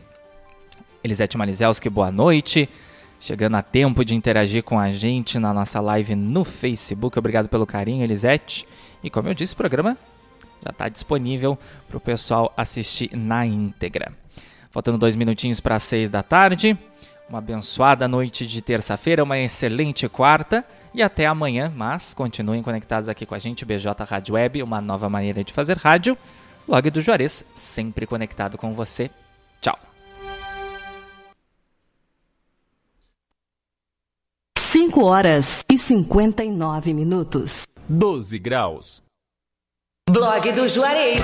Elisete 1.03 1.37
Malizelski, 1.37 1.89
boa 1.89 2.11
noite 2.11 2.69
chegando 3.19 3.55
a 3.55 3.61
tempo 3.61 4.05
de 4.05 4.15
interagir 4.15 4.63
com 4.63 4.79
a 4.79 4.91
gente 4.91 5.39
na 5.39 5.53
nossa 5.53 5.79
live 5.79 6.15
no 6.15 6.43
Facebook. 6.43 7.17
Obrigado 7.17 7.49
pelo 7.49 7.65
carinho, 7.65 8.03
Elisete. 8.03 8.67
E 9.03 9.09
como 9.09 9.27
eu 9.27 9.33
disse, 9.33 9.53
o 9.53 9.57
programa 9.57 9.97
já 10.63 10.71
está 10.71 10.89
disponível 10.89 11.57
para 11.87 11.97
o 11.97 12.01
pessoal 12.01 12.53
assistir 12.55 13.15
na 13.15 13.45
íntegra. 13.45 14.11
Faltando 14.69 14.97
dois 14.97 15.15
minutinhos 15.15 15.59
para 15.59 15.79
seis 15.79 16.09
da 16.09 16.21
tarde. 16.21 16.77
Uma 17.29 17.39
abençoada 17.39 18.07
noite 18.07 18.47
de 18.47 18.61
terça-feira, 18.61 19.21
uma 19.21 19.37
excelente 19.37 20.07
quarta 20.07 20.63
e 20.93 21.03
até 21.03 21.25
amanhã. 21.25 21.71
Mas 21.75 22.13
continuem 22.13 22.63
conectados 22.63 23.09
aqui 23.09 23.25
com 23.25 23.35
a 23.35 23.39
gente, 23.39 23.65
BJ 23.65 24.03
Rádio 24.05 24.35
Web, 24.35 24.63
uma 24.63 24.79
nova 24.79 25.09
maneira 25.09 25.43
de 25.43 25.51
fazer 25.51 25.77
rádio. 25.77 26.17
Blog 26.67 26.91
do 26.91 27.01
Juarez, 27.01 27.45
sempre 27.56 28.06
conectado 28.06 28.58
com 28.58 28.73
você. 28.73 29.10
Tchau. 29.62 29.80
5 34.60 35.03
horas 35.03 35.63
e 35.71 35.77
59 35.77 36.93
minutos. 36.93 37.69
12 37.88 38.38
graus. 38.38 39.01
Blog 40.10 40.51
do 40.51 40.67
Juarez. 40.67 41.23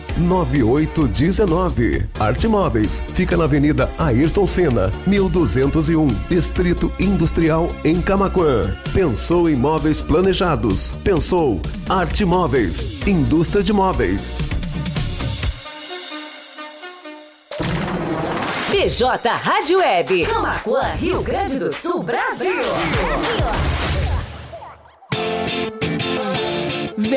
9819. 0.17 2.07
Arte 2.19 2.47
Móveis 2.47 3.03
fica 3.13 3.35
na 3.37 3.45
Avenida 3.45 3.89
Ayrton 3.97 4.47
Senna, 4.47 4.91
1201, 5.05 6.07
Distrito 6.29 6.91
Industrial 6.99 7.69
em 7.83 8.01
Camaquã. 8.01 8.75
Pensou 8.93 9.49
em 9.49 9.55
móveis 9.55 10.01
planejados? 10.01 10.91
Pensou 11.03 11.59
Arte 11.89 12.25
Móveis, 12.25 13.05
indústria 13.07 13.63
de 13.63 13.73
móveis. 13.73 14.39
BJ 18.71 19.29
Rádio 19.29 19.77
Web, 19.77 20.25
Camaquã, 20.25 20.81
Rio 20.95 21.21
Grande 21.21 21.59
do 21.59 21.71
Sul. 21.71 22.01
Brasil. 22.01 22.63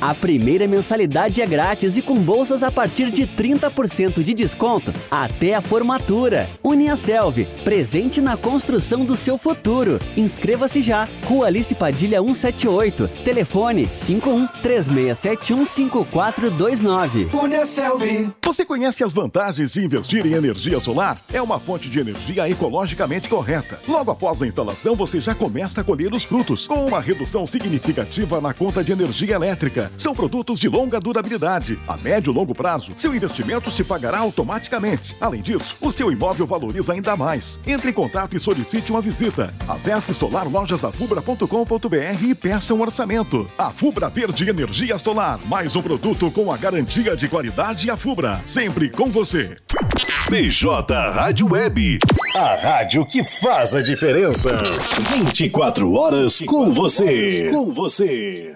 A 0.00 0.14
primeira 0.14 0.68
mensalidade 0.68 1.40
é 1.40 1.46
grátis 1.46 1.96
e 1.96 2.02
com 2.02 2.16
bolsas 2.16 2.62
a 2.62 2.70
partir 2.70 3.10
de 3.10 3.26
30% 3.26 4.22
de 4.22 4.34
desconto 4.34 4.92
até 5.10 5.54
a 5.54 5.60
formatura. 5.60 6.48
Uniaselv, 6.62 7.46
presente 7.64 8.20
na 8.20 8.36
construção 8.36 9.04
do 9.04 9.16
seu 9.16 9.38
futuro. 9.38 9.98
Inscreva-se 10.16 10.82
já. 10.82 11.08
Rua 11.24 11.46
Alice 11.46 11.74
Padilha 11.74 12.20
178. 12.20 13.08
Telefone 13.24 13.88
51 13.92 14.46
3671 14.62 15.64
5429. 15.64 17.28
Uniaselv. 17.32 18.32
Você 18.44 18.64
conhece 18.64 19.02
as 19.02 19.12
vantagens 19.12 19.70
de 19.72 19.84
investir 19.84 20.26
em 20.26 20.32
energia 20.32 20.78
solar? 20.78 21.20
É 21.32 21.40
uma 21.40 21.58
fonte 21.58 21.88
de 21.88 22.00
energia 22.00 22.48
ecologicamente 22.48 23.28
correta. 23.28 23.80
Logo 23.88 24.10
após 24.10 24.42
a 24.42 24.46
instalação, 24.46 24.94
você 24.94 25.20
já 25.20 25.34
começa 25.34 25.80
a 25.80 25.84
colher 25.84 26.12
os 26.12 26.24
frutos, 26.24 26.66
com 26.66 26.86
uma 26.86 27.00
redução 27.00 27.46
significativa 27.46 28.40
na 28.40 28.52
conta 28.52 28.84
de 28.84 28.92
energia 28.92 29.34
elétrica. 29.34 29.85
São 29.98 30.14
produtos 30.14 30.58
de 30.58 30.68
longa 30.68 31.00
durabilidade. 31.00 31.78
A 31.86 31.96
médio 31.96 32.32
e 32.32 32.34
longo 32.34 32.54
prazo, 32.54 32.92
seu 32.96 33.14
investimento 33.14 33.70
se 33.70 33.84
pagará 33.84 34.18
automaticamente. 34.18 35.16
Além 35.20 35.42
disso, 35.42 35.76
o 35.80 35.92
seu 35.92 36.10
imóvel 36.10 36.46
valoriza 36.46 36.92
ainda 36.92 37.16
mais. 37.16 37.60
Entre 37.66 37.90
em 37.90 37.94
contato 37.94 38.36
e 38.36 38.40
solicite 38.40 38.90
uma 38.90 39.00
visita. 39.00 39.52
Acesse 39.68 40.14
solarlojasafubra.com.br 40.14 42.24
e 42.24 42.34
peça 42.34 42.74
um 42.74 42.80
orçamento. 42.80 43.46
A 43.58 43.70
Fubra 43.70 44.08
Verde 44.08 44.48
Energia 44.48 44.98
Solar, 44.98 45.38
mais 45.46 45.76
um 45.76 45.82
produto 45.82 46.30
com 46.30 46.52
a 46.52 46.56
garantia 46.56 47.16
de 47.16 47.28
qualidade 47.28 47.90
a 47.90 47.96
Fubra, 47.96 48.40
sempre 48.44 48.90
com 48.90 49.10
você. 49.10 49.56
BJ 50.28 50.92
Rádio 51.12 51.52
Web, 51.52 51.98
a 52.34 52.56
rádio 52.56 53.06
que 53.06 53.22
faz 53.40 53.74
a 53.74 53.82
diferença. 53.82 54.56
24 55.14 55.92
horas 55.92 56.40
com 56.40 56.72
você. 56.72 57.50
Com 57.52 57.72
você. 57.72 58.55